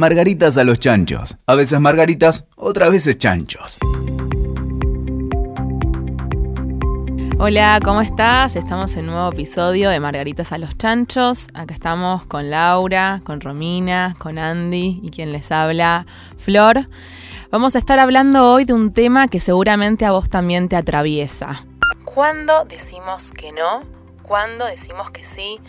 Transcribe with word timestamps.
Margaritas 0.00 0.56
a 0.56 0.64
los 0.64 0.78
chanchos. 0.78 1.36
A 1.44 1.54
veces 1.54 1.78
margaritas, 1.78 2.46
otras 2.56 2.90
veces 2.90 3.18
chanchos. 3.18 3.76
Hola, 7.38 7.78
¿cómo 7.84 8.00
estás? 8.00 8.56
Estamos 8.56 8.96
en 8.96 9.10
un 9.10 9.10
nuevo 9.16 9.30
episodio 9.30 9.90
de 9.90 10.00
Margaritas 10.00 10.52
a 10.52 10.58
los 10.58 10.74
Chanchos. 10.78 11.48
Acá 11.52 11.74
estamos 11.74 12.24
con 12.24 12.48
Laura, 12.48 13.20
con 13.24 13.42
Romina, 13.42 14.16
con 14.18 14.38
Andy 14.38 15.00
y 15.02 15.10
quien 15.10 15.32
les 15.32 15.52
habla, 15.52 16.06
Flor. 16.38 16.88
Vamos 17.50 17.76
a 17.76 17.78
estar 17.78 17.98
hablando 17.98 18.54
hoy 18.54 18.64
de 18.64 18.72
un 18.72 18.94
tema 18.94 19.28
que 19.28 19.38
seguramente 19.38 20.06
a 20.06 20.12
vos 20.12 20.30
también 20.30 20.70
te 20.70 20.76
atraviesa. 20.76 21.66
¿Cuándo 22.06 22.64
decimos 22.64 23.32
que 23.32 23.52
no? 23.52 23.82
¿Cuándo 24.22 24.64
decimos 24.64 25.10
que 25.10 25.24
sí? 25.24 25.60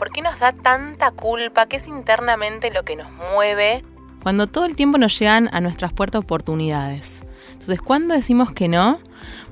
¿Por 0.00 0.10
qué 0.12 0.22
nos 0.22 0.38
da 0.38 0.52
tanta 0.52 1.10
culpa? 1.10 1.66
¿Qué 1.66 1.76
es 1.76 1.86
internamente 1.86 2.70
lo 2.70 2.84
que 2.84 2.96
nos 2.96 3.12
mueve? 3.34 3.84
Cuando 4.22 4.46
todo 4.46 4.64
el 4.64 4.74
tiempo 4.74 4.96
nos 4.96 5.18
llegan 5.18 5.50
a 5.52 5.60
nuestras 5.60 5.92
puertas 5.92 6.20
oportunidades. 6.20 7.22
Entonces, 7.52 7.82
¿cuándo 7.82 8.14
decimos 8.14 8.50
que 8.50 8.66
no? 8.66 8.98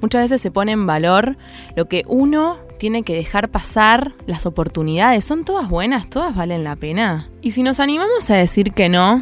Muchas 0.01 0.23
veces 0.23 0.41
se 0.41 0.51
pone 0.51 0.73
en 0.73 0.87
valor 0.87 1.37
lo 1.77 1.87
que 1.87 2.03
uno 2.07 2.57
tiene 2.79 3.03
que 3.03 3.15
dejar 3.15 3.51
pasar, 3.51 4.15
las 4.25 4.47
oportunidades. 4.47 5.23
¿Son 5.23 5.45
todas 5.45 5.69
buenas? 5.69 6.09
¿Todas 6.09 6.35
valen 6.35 6.65
la 6.65 6.77
pena? 6.77 7.29
Y 7.43 7.51
si 7.51 7.63
nos 7.63 7.79
animamos 7.79 8.31
a 8.31 8.37
decir 8.37 8.73
que 8.73 8.89
no 8.89 9.21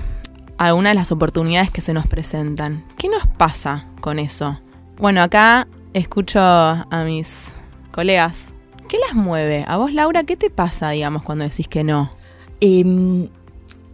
a 0.59 0.75
una 0.75 0.91
de 0.91 0.95
las 0.95 1.11
oportunidades 1.11 1.73
que 1.73 1.81
se 1.81 1.93
nos 1.93 2.07
presentan, 2.07 2.85
¿qué 2.99 3.09
nos 3.09 3.27
pasa 3.27 3.89
con 4.01 4.21
eso? 4.21 4.61
Bueno, 4.99 5.23
acá 5.23 5.67
escucho 5.93 6.39
a 6.39 7.03
mis 7.05 7.53
colegas. 7.91 8.53
¿Qué 8.89 8.99
las 8.99 9.15
mueve? 9.15 9.65
A 9.67 9.77
vos, 9.77 9.93
Laura, 9.93 10.23
¿qué 10.23 10.37
te 10.37 10.49
pasa, 10.49 10.91
digamos, 10.91 11.23
cuando 11.23 11.45
decís 11.45 11.67
que 11.67 11.83
no? 11.83 12.13
Eh, 12.61 13.29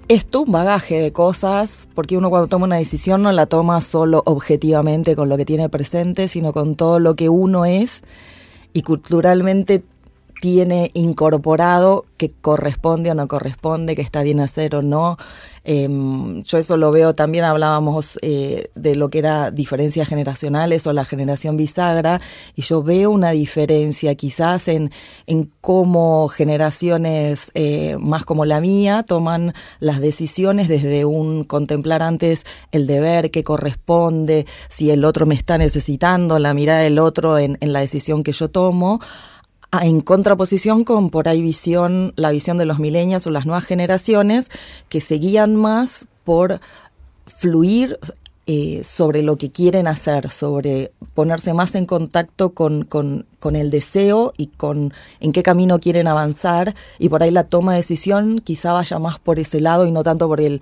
es 0.09 0.27
un 0.34 0.52
bagaje 0.52 1.01
de 1.01 1.12
cosas, 1.12 1.88
porque 1.95 2.18
uno 2.18 2.28
cuando 2.28 2.48
toma 2.48 2.66
una 2.66 2.77
decisión 2.77 3.23
no 3.23 3.32
la 3.32 3.46
toma 3.46 3.80
solo 3.80 4.23
objetivamente 4.27 5.16
con 5.16 5.30
lo 5.30 5.38
que 5.38 5.46
tiene 5.46 5.70
presente, 5.70 6.29
sino 6.29 6.52
con 6.52 6.76
todo 6.76 6.98
lo 6.98 7.15
que 7.15 7.30
uno 7.30 7.65
es 7.65 8.02
y 8.74 8.82
culturalmente 8.82 9.82
tiene 10.43 10.90
incorporado 10.95 12.04
que 12.16 12.32
corresponde 12.32 13.12
o 13.12 13.15
no 13.15 13.29
corresponde, 13.29 13.95
que 13.95 14.02
está 14.02 14.24
bien 14.24 14.40
hacer 14.40 14.74
o 14.74 14.82
no. 14.82 15.16
Em, 15.62 16.43
yo 16.43 16.59
eso 16.59 16.76
lo 16.76 16.90
veo 16.90 17.15
también, 17.15 17.45
hablábamos 17.45 18.18
eh, 18.23 18.68
de 18.74 18.96
lo 18.96 19.09
que 19.09 19.20
era 19.20 19.52
diferencias 19.52 20.09
generacionales 20.09 20.85
o 20.88 20.93
la 20.93 21.04
generación 21.04 21.57
bisagra, 21.57 22.20
y 22.57 22.63
yo 22.63 22.82
veo 22.82 23.13
una 23.13 23.30
diferencia 23.30 24.16
quizás 24.16 24.66
en, 24.66 24.90
en 25.29 25.48
cómo 25.60 26.26
generaciones 26.26 27.52
eh, 27.54 27.96
más 28.01 28.24
como 28.24 28.45
la 28.45 28.60
mía 28.60 29.04
toman 29.04 29.54
las 29.79 30.01
decisiones 30.01 30.66
desde 30.66 31.04
un 31.04 31.45
contemplar 31.45 32.02
antes 32.02 32.46
el 32.73 32.88
deber 32.88 33.30
que 33.30 33.45
corresponde, 33.45 34.45
si 34.68 34.90
el 34.90 35.04
otro 35.04 35.24
me 35.24 35.37
está 35.37 35.57
necesitando, 35.57 36.40
la 36.40 36.52
mirada 36.52 36.80
del 36.80 36.98
otro 36.98 37.38
en, 37.38 37.59
en 37.60 37.73
la 37.73 37.79
decisión 37.79 38.24
que 38.24 38.32
yo 38.32 38.48
tomo, 38.48 38.98
en 39.80 40.01
contraposición 40.02 40.84
con 40.84 41.10
por 41.10 41.28
ahí 41.28 41.40
visión, 41.40 42.12
la 42.16 42.30
visión 42.30 42.59
de 42.59 42.66
los 42.66 42.78
milenios 42.78 43.26
o 43.26 43.30
las 43.30 43.46
nuevas 43.46 43.65
generaciones 43.65 44.51
que 44.88 45.01
seguían 45.01 45.56
más 45.56 46.06
por 46.24 46.60
fluir 47.26 47.98
eh, 48.46 48.82
sobre 48.84 49.23
lo 49.23 49.37
que 49.37 49.51
quieren 49.51 49.87
hacer, 49.87 50.30
sobre 50.30 50.90
ponerse 51.14 51.54
más 51.54 51.74
en 51.74 51.87
contacto 51.87 52.51
con, 52.51 52.84
con, 52.84 53.24
con, 53.38 53.54
el 53.56 53.70
deseo 53.70 54.34
y 54.37 54.48
con 54.48 54.92
en 55.20 55.32
qué 55.32 55.45
camino 55.45 55.79
quieren 55.79 56.09
avanzar 56.09 56.74
y 56.98 57.09
por 57.09 57.23
ahí 57.23 57.30
la 57.30 57.45
toma 57.45 57.73
de 57.73 57.79
decisión 57.79 58.40
quizá 58.40 58.73
vaya 58.73 58.98
más 58.98 59.20
por 59.20 59.38
ese 59.38 59.60
lado 59.60 59.86
y 59.86 59.92
no 59.92 60.02
tanto 60.02 60.26
por 60.26 60.40
el 60.40 60.60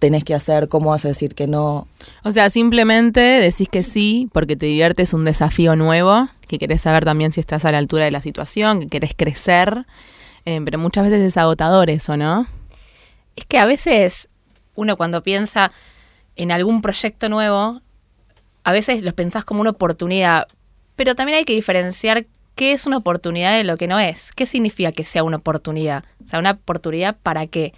tenés 0.00 0.24
que 0.24 0.34
hacer, 0.34 0.68
cómo 0.68 0.90
vas 0.90 1.04
a 1.04 1.08
decir 1.08 1.36
que 1.36 1.46
no. 1.46 1.86
O 2.24 2.32
sea, 2.32 2.50
simplemente 2.50 3.20
decís 3.20 3.68
que 3.68 3.84
sí 3.84 4.28
porque 4.32 4.56
te 4.56 4.66
diviertes 4.66 5.14
un 5.14 5.24
desafío 5.24 5.76
nuevo, 5.76 6.26
que 6.52 6.58
querés 6.58 6.82
saber 6.82 7.04
también 7.04 7.32
si 7.32 7.40
estás 7.40 7.64
a 7.64 7.72
la 7.72 7.78
altura 7.78 8.04
de 8.04 8.10
la 8.10 8.20
situación, 8.20 8.80
que 8.80 8.88
querés 8.88 9.14
crecer, 9.16 9.86
eh, 10.44 10.60
pero 10.64 10.78
muchas 10.78 11.04
veces 11.04 11.22
es 11.22 11.36
agotador 11.38 11.88
eso, 11.88 12.16
¿no? 12.16 12.46
Es 13.36 13.46
que 13.46 13.58
a 13.58 13.64
veces 13.64 14.28
uno 14.74 14.96
cuando 14.98 15.22
piensa 15.22 15.72
en 16.36 16.52
algún 16.52 16.82
proyecto 16.82 17.28
nuevo, 17.28 17.80
a 18.64 18.72
veces 18.72 19.02
lo 19.02 19.14
pensás 19.14 19.44
como 19.44 19.62
una 19.62 19.70
oportunidad, 19.70 20.46
pero 20.94 21.14
también 21.14 21.38
hay 21.38 21.44
que 21.44 21.54
diferenciar 21.54 22.26
qué 22.54 22.72
es 22.72 22.86
una 22.86 22.98
oportunidad 22.98 23.56
de 23.56 23.64
lo 23.64 23.78
que 23.78 23.86
no 23.86 23.98
es. 23.98 24.30
¿Qué 24.32 24.44
significa 24.44 24.92
que 24.92 25.04
sea 25.04 25.24
una 25.24 25.38
oportunidad? 25.38 26.04
O 26.24 26.28
sea, 26.28 26.38
una 26.38 26.52
oportunidad 26.52 27.16
para 27.22 27.46
qué? 27.46 27.72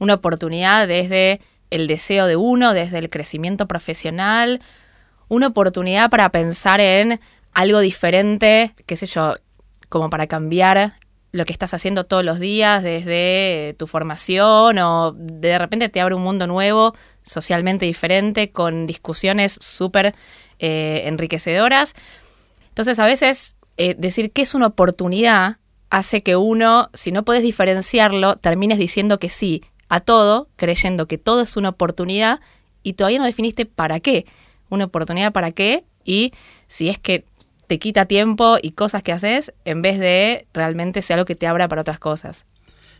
Una 0.00 0.14
oportunidad 0.14 0.88
desde 0.88 1.40
el 1.70 1.86
deseo 1.86 2.26
de 2.26 2.34
uno, 2.34 2.74
desde 2.74 2.98
el 2.98 3.08
crecimiento 3.08 3.68
profesional, 3.68 4.60
una 5.28 5.46
oportunidad 5.46 6.10
para 6.10 6.28
pensar 6.30 6.80
en 6.80 7.20
algo 7.52 7.80
diferente, 7.80 8.74
qué 8.86 8.96
sé 8.96 9.06
yo, 9.06 9.36
como 9.88 10.10
para 10.10 10.26
cambiar 10.26 10.94
lo 11.32 11.44
que 11.44 11.52
estás 11.52 11.74
haciendo 11.74 12.04
todos 12.04 12.24
los 12.24 12.40
días 12.40 12.82
desde 12.82 13.74
tu 13.78 13.86
formación 13.86 14.78
o 14.78 15.12
de 15.12 15.58
repente 15.58 15.88
te 15.88 16.00
abre 16.00 16.14
un 16.14 16.22
mundo 16.22 16.46
nuevo, 16.46 16.94
socialmente 17.22 17.86
diferente, 17.86 18.50
con 18.50 18.86
discusiones 18.86 19.56
súper 19.60 20.14
eh, 20.58 21.02
enriquecedoras. 21.04 21.94
Entonces 22.68 22.98
a 22.98 23.04
veces 23.04 23.56
eh, 23.76 23.94
decir 23.96 24.32
que 24.32 24.42
es 24.42 24.54
una 24.54 24.68
oportunidad 24.68 25.58
hace 25.88 26.22
que 26.22 26.36
uno, 26.36 26.88
si 26.94 27.12
no 27.12 27.24
puedes 27.24 27.42
diferenciarlo, 27.42 28.36
termines 28.36 28.78
diciendo 28.78 29.18
que 29.18 29.28
sí 29.28 29.62
a 29.88 30.00
todo, 30.00 30.48
creyendo 30.56 31.06
que 31.06 31.18
todo 31.18 31.42
es 31.42 31.56
una 31.56 31.70
oportunidad 31.70 32.40
y 32.82 32.94
todavía 32.94 33.18
no 33.18 33.24
definiste 33.24 33.66
para 33.66 34.00
qué. 34.00 34.26
Una 34.68 34.84
oportunidad 34.84 35.32
para 35.32 35.50
qué 35.52 35.84
y 36.04 36.32
si 36.68 36.88
es 36.88 36.98
que 36.98 37.24
te 37.70 37.78
quita 37.78 38.06
tiempo 38.06 38.56
y 38.60 38.72
cosas 38.72 39.04
que 39.04 39.12
haces 39.12 39.54
en 39.64 39.80
vez 39.80 40.00
de 40.00 40.48
realmente 40.52 41.02
sea 41.02 41.14
algo 41.14 41.24
que 41.24 41.36
te 41.36 41.46
abra 41.46 41.68
para 41.68 41.82
otras 41.82 42.00
cosas. 42.00 42.44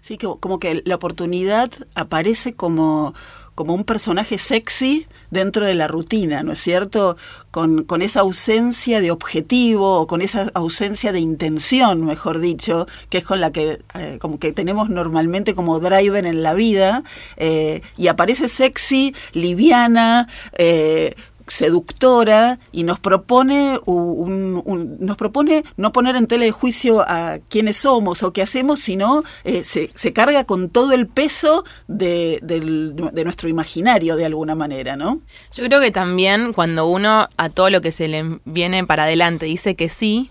Sí, 0.01 0.17
como 0.17 0.61
que 0.61 0.83
la 0.85 0.95
oportunidad 0.95 1.73
aparece 1.97 2.55
como, 2.55 3.13
como 3.57 3.75
un 3.75 3.83
personaje 3.83 4.39
sexy 4.39 5.09
dentro 5.33 5.67
de 5.67 5.75
la 5.75 5.89
rutina, 5.89 6.45
¿no 6.45 6.53
es 6.53 6.61
cierto? 6.61 7.17
Con, 7.51 7.83
con, 7.83 8.01
esa 8.01 8.21
ausencia 8.21 9.01
de 9.01 9.11
objetivo 9.11 10.01
o 10.01 10.07
con 10.07 10.23
esa 10.23 10.53
ausencia 10.55 11.11
de 11.11 11.19
intención, 11.19 12.07
mejor 12.07 12.39
dicho, 12.39 12.87
que 13.09 13.19
es 13.19 13.25
con 13.25 13.41
la 13.41 13.51
que 13.51 13.81
eh, 13.95 14.19
como 14.21 14.39
que 14.39 14.53
tenemos 14.53 14.89
normalmente 14.89 15.57
como 15.57 15.81
driver 15.81 16.25
en 16.27 16.45
la 16.45 16.55
vida, 16.55 17.03
eh, 17.37 17.83
y 17.97 18.07
aparece 18.07 18.49
sexy, 18.49 19.17
liviana, 19.33 20.29
eh, 20.57 21.17
seductora 21.51 22.59
y 22.73 22.85
nos 22.85 23.01
propone 23.01 23.79
un, 23.85 24.97
nos 25.01 25.17
propone 25.17 25.65
no 25.77 25.93
poner 25.93 26.17
en 26.17 26.27
tela 26.27 26.45
de 26.45 26.53
juicio 26.53 27.01
a 27.01 27.39
quiénes 27.49 27.77
somos 27.79 28.23
o 28.23 28.33
qué 28.33 28.43
hacemos, 28.43 28.81
sino 28.81 29.25
eh, 29.45 29.65
se, 29.65 29.91
se, 29.95 30.13
carga 30.13 30.45
con 30.45 30.71
todo 30.71 30.93
el 30.93 31.07
peso 31.07 31.65
de, 31.89 32.39
de, 32.43 33.25
nuestro 33.25 33.49
imaginario 33.49 34.17
de 34.17 34.27
alguna 34.27 34.55
manera, 34.55 34.97
¿no? 34.97 35.21
Yo 35.53 35.65
creo 35.65 35.81
que 35.81 35.91
también 35.91 36.53
cuando 36.53 36.87
uno 36.87 37.29
a 37.37 37.49
todo 37.49 37.71
lo 37.71 37.81
que 37.81 37.93
se 37.93 38.09
le 38.09 38.41
viene 38.45 38.87
para 38.87 39.05
adelante 39.05 39.47
dice 39.47 39.75
que 39.75 39.89
sí, 39.89 40.31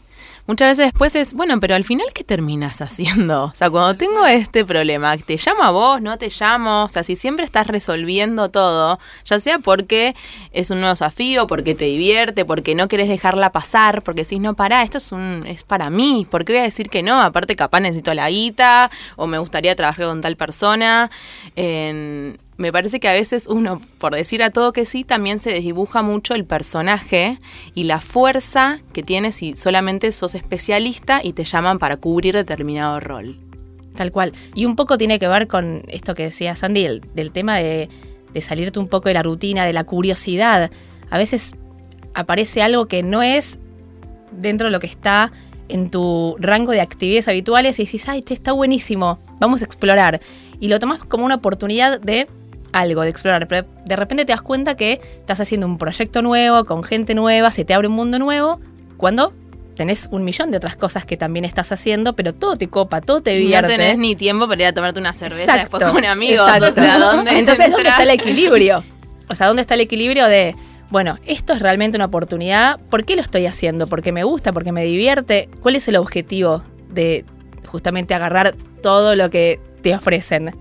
muchas 0.49 0.69
veces 0.69 0.85
después 0.91 1.15
es, 1.15 1.35
bueno, 1.35 1.59
pero 1.59 1.75
al 1.75 1.83
final, 1.83 2.07
¿qué 2.11 2.23
terminas 2.23 2.81
haciendo? 2.81 3.43
O 3.45 3.53
sea, 3.53 3.69
cuando 3.69 3.95
tengo 3.95 4.25
este 4.25 4.65
problema, 4.65 5.15
¿te 5.15 5.37
llamo 5.37 5.61
a 5.61 5.69
vos? 5.69 6.01
¿No 6.01 6.17
te 6.17 6.29
llamo? 6.29 6.85
O 6.85 6.89
sea, 6.89 7.03
si 7.03 7.15
siempre 7.15 7.45
estás 7.45 7.67
resolviendo 7.67 8.49
todo, 8.49 8.97
ya 9.25 9.37
sea 9.37 9.59
porque 9.59 10.15
es 10.51 10.71
un 10.71 10.79
nuevo 10.79 10.93
desafío, 10.93 11.45
porque 11.45 11.75
te 11.75 11.85
divierte, 11.85 12.45
porque 12.45 12.73
no 12.73 12.87
querés 12.87 13.09
dejarla 13.09 13.51
pasar, 13.51 14.01
porque 14.01 14.23
decís, 14.23 14.39
no, 14.39 14.55
pará, 14.55 14.81
esto 14.81 14.97
es, 14.97 15.11
un, 15.11 15.43
es 15.45 15.63
para 15.63 15.91
mí, 15.91 16.25
¿por 16.29 16.45
qué 16.45 16.53
voy 16.53 16.61
a 16.61 16.63
decir 16.63 16.89
que 16.89 17.03
no? 17.03 17.21
Aparte, 17.21 17.55
capaz 17.55 17.81
necesito 17.81 18.11
la 18.15 18.27
guita, 18.31 18.89
o 19.17 19.27
me 19.27 19.37
gustaría 19.37 19.75
trabajar 19.75 20.07
con 20.07 20.21
tal 20.21 20.35
persona. 20.35 21.11
Me 22.59 22.73
parece 22.73 22.99
que 22.99 23.07
a 23.07 23.13
veces 23.13 23.47
uno, 23.47 23.81
por 23.99 24.13
decir 24.13 24.43
a 24.43 24.49
todo 24.49 24.73
que 24.73 24.83
sí, 24.83 25.05
también 25.05 25.39
se 25.39 25.49
desdibuja 25.49 26.01
mucho 26.01 26.35
el 26.35 26.43
personaje 26.43 27.39
y 27.73 27.83
la 27.83 28.01
fuerza 28.01 28.81
que 28.91 29.01
tiene 29.01 29.31
si 29.31 29.55
solamente 29.55 30.11
sos 30.11 30.35
especialista 30.35 31.21
y 31.23 31.31
te 31.31 31.45
llaman 31.45 31.79
para 31.79 31.95
cubrir 31.95 32.35
determinado 32.35 32.99
rol. 32.99 33.37
Tal 33.95 34.11
cual. 34.11 34.33
Y 34.55 34.65
un 34.65 34.75
poco 34.75 34.97
tiene 34.97 35.19
que 35.19 35.29
ver 35.29 35.47
con 35.47 35.83
esto 35.87 36.15
que 36.15 36.23
decía 36.23 36.53
Sandy, 36.53 36.99
del 37.13 37.31
tema 37.31 37.55
de, 37.59 37.87
salirte 38.41 38.77
un 38.77 38.89
poco 38.89 39.07
de 39.07 39.13
la 39.13 39.23
rutina, 39.23 39.63
de 39.63 39.71
la 39.71 39.85
curiosidad. 39.85 40.69
A 41.09 41.17
veces 41.17 41.55
aparece 42.13 42.61
algo 42.61 42.89
que 42.89 43.03
no 43.03 43.23
es 43.23 43.57
dentro 44.33 44.67
de 44.67 44.71
lo 44.71 44.81
que 44.81 44.87
está 44.87 45.31
en 45.69 45.89
tu 45.89 46.35
rango 46.39 46.73
de 46.73 46.81
actividades 46.81 47.29
habituales 47.29 47.79
y 47.79 47.83
dices, 47.83 48.09
ay, 48.09 48.21
che, 48.21 48.33
está 48.33 48.51
buenísimo, 48.51 49.17
vamos 49.39 49.61
a 49.61 49.65
explorar. 49.65 50.19
Y 50.59 50.67
lo 50.67 50.77
tomas 50.79 51.01
como 51.05 51.23
una 51.23 51.35
oportunidad 51.35 52.01
de 52.01 52.27
algo, 52.71 53.01
de 53.01 53.09
explorar. 53.09 53.47
Pero 53.47 53.67
de 53.85 53.95
repente 53.95 54.25
te 54.25 54.31
das 54.33 54.41
cuenta 54.41 54.75
que 54.75 54.93
estás 55.19 55.39
haciendo 55.39 55.67
un 55.67 55.77
proyecto 55.77 56.21
nuevo, 56.21 56.65
con 56.65 56.83
gente 56.83 57.15
nueva, 57.15 57.51
se 57.51 57.65
te 57.65 57.73
abre 57.73 57.87
un 57.87 57.95
mundo 57.95 58.19
nuevo, 58.19 58.59
cuando 58.97 59.33
tenés 59.75 60.09
un 60.11 60.25
millón 60.25 60.51
de 60.51 60.57
otras 60.57 60.75
cosas 60.75 61.05
que 61.05 61.15
también 61.15 61.45
estás 61.45 61.71
haciendo, 61.71 62.13
pero 62.13 62.33
todo 62.33 62.57
te 62.57 62.67
copa, 62.67 62.99
todo 62.99 63.21
te 63.21 63.31
Y 63.31 63.35
no 63.35 63.39
divierte. 63.41 63.67
tenés 63.77 63.97
ni 63.97 64.13
tiempo 64.15 64.45
para 64.47 64.61
ir 64.61 64.67
a 64.67 64.73
tomarte 64.73 64.99
una 64.99 65.13
cerveza 65.13 65.43
Exacto, 65.53 65.77
después 65.79 65.91
con 65.93 66.05
amigos. 66.05 66.45
exacto. 66.47 66.67
O 66.69 66.73
sea, 66.73 66.97
¿dónde 66.99 67.39
Entonces, 67.39 67.71
¿dónde 67.71 67.87
está 67.89 68.03
el 68.03 68.09
equilibrio? 68.09 68.83
O 69.29 69.35
sea, 69.35 69.47
¿dónde 69.47 69.61
está 69.61 69.75
el 69.75 69.81
equilibrio 69.81 70.25
de, 70.27 70.53
bueno, 70.89 71.17
esto 71.25 71.53
es 71.53 71.61
realmente 71.61 71.95
una 71.97 72.05
oportunidad? 72.05 72.77
¿Por 72.89 73.05
qué 73.05 73.15
lo 73.15 73.21
estoy 73.21 73.45
haciendo? 73.45 73.87
¿Porque 73.87 74.11
me 74.11 74.23
gusta? 74.25 74.51
¿Porque 74.51 74.73
me 74.73 74.83
divierte? 74.83 75.47
¿Cuál 75.61 75.77
es 75.77 75.87
el 75.87 75.95
objetivo 75.95 76.61
de 76.89 77.23
justamente 77.65 78.13
agarrar 78.13 78.55
todo 78.83 79.15
lo 79.15 79.29
que 79.29 79.61
te 79.81 79.95
ofrecen? 79.95 80.55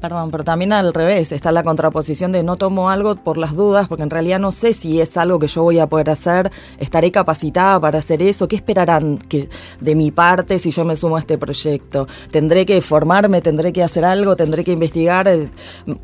Perdón, 0.00 0.30
pero 0.30 0.44
también 0.44 0.72
al 0.72 0.94
revés, 0.94 1.32
está 1.32 1.50
la 1.50 1.64
contraposición 1.64 2.30
de 2.30 2.44
no 2.44 2.54
tomo 2.54 2.88
algo 2.88 3.16
por 3.16 3.36
las 3.36 3.54
dudas, 3.54 3.88
porque 3.88 4.04
en 4.04 4.10
realidad 4.10 4.38
no 4.38 4.52
sé 4.52 4.72
si 4.72 5.00
es 5.00 5.16
algo 5.16 5.40
que 5.40 5.48
yo 5.48 5.64
voy 5.64 5.80
a 5.80 5.88
poder 5.88 6.10
hacer, 6.10 6.52
estaré 6.78 7.10
capacitada 7.10 7.80
para 7.80 7.98
hacer 7.98 8.22
eso, 8.22 8.46
¿qué 8.46 8.54
esperarán 8.54 9.18
que, 9.18 9.48
de 9.80 9.94
mi 9.96 10.12
parte 10.12 10.60
si 10.60 10.70
yo 10.70 10.84
me 10.84 10.94
sumo 10.94 11.16
a 11.16 11.18
este 11.18 11.36
proyecto? 11.36 12.06
¿Tendré 12.30 12.64
que 12.64 12.80
formarme, 12.80 13.40
tendré 13.40 13.72
que 13.72 13.82
hacer 13.82 14.04
algo, 14.04 14.36
tendré 14.36 14.62
que 14.62 14.70
investigar? 14.70 15.26
Eh, 15.26 15.50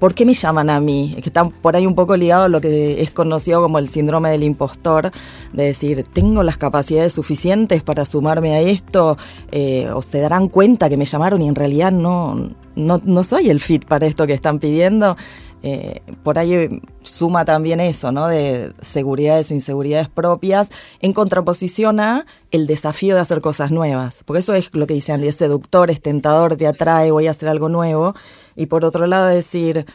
¿Por 0.00 0.12
qué 0.12 0.26
me 0.26 0.35
llaman 0.35 0.70
a 0.70 0.81
mí? 0.81 1.14
Es 1.17 1.23
que 1.23 1.29
está 1.29 1.44
por 1.44 1.76
ahí 1.76 1.87
un 1.87 1.94
poco 1.94 2.17
ligado 2.17 2.44
a 2.44 2.49
lo 2.49 2.61
que 2.61 3.00
es 3.00 3.12
conocido 3.12 3.62
como 3.62 3.79
el 3.79 3.87
síndrome 3.87 4.29
del 4.31 4.43
impostor, 4.43 5.12
de 5.52 5.67
decir, 5.67 6.05
¿tengo 6.12 6.43
las 6.43 6.56
capacidades 6.56 7.12
suficientes 7.12 7.85
para 7.85 8.05
sumarme 8.06 8.56
a 8.56 8.61
esto? 8.61 9.17
Eh, 9.52 9.88
¿O 9.94 10.02
se 10.02 10.19
darán 10.19 10.49
cuenta 10.49 10.88
que 10.88 10.96
me 10.96 11.05
llamaron 11.05 11.43
y 11.43 11.49
en 11.49 11.55
realidad 11.55 11.93
no, 11.93 12.50
no, 12.76 13.00
no 13.04 13.22
soy 13.22 13.50
el 13.50 13.60
fit 13.60 13.84
para 13.84 14.06
esto 14.06 14.26
que 14.26 14.32
están 14.34 14.58
pidiendo. 14.58 15.16
Eh, 15.66 16.02
por 16.22 16.38
ahí 16.38 16.82
suma 17.02 17.46
también 17.46 17.80
eso, 17.80 18.12
¿no? 18.12 18.26
De 18.28 18.72
seguridades 18.82 19.50
o 19.50 19.54
inseguridades 19.54 20.10
propias, 20.10 20.70
en 21.00 21.14
contraposición 21.14 22.00
a 22.00 22.26
el 22.50 22.66
desafío 22.66 23.14
de 23.14 23.22
hacer 23.22 23.40
cosas 23.40 23.70
nuevas. 23.70 24.22
Porque 24.26 24.40
eso 24.40 24.52
es 24.52 24.68
lo 24.74 24.86
que 24.86 24.92
dicen, 24.92 25.24
es 25.24 25.36
seductor, 25.36 25.90
es 25.90 26.02
tentador, 26.02 26.56
te 26.56 26.66
atrae, 26.66 27.10
voy 27.12 27.28
a 27.28 27.30
hacer 27.30 27.48
algo 27.48 27.70
nuevo. 27.70 28.14
Y 28.56 28.66
por 28.66 28.84
otro 28.84 29.06
lado 29.06 29.26
decir, 29.26 29.86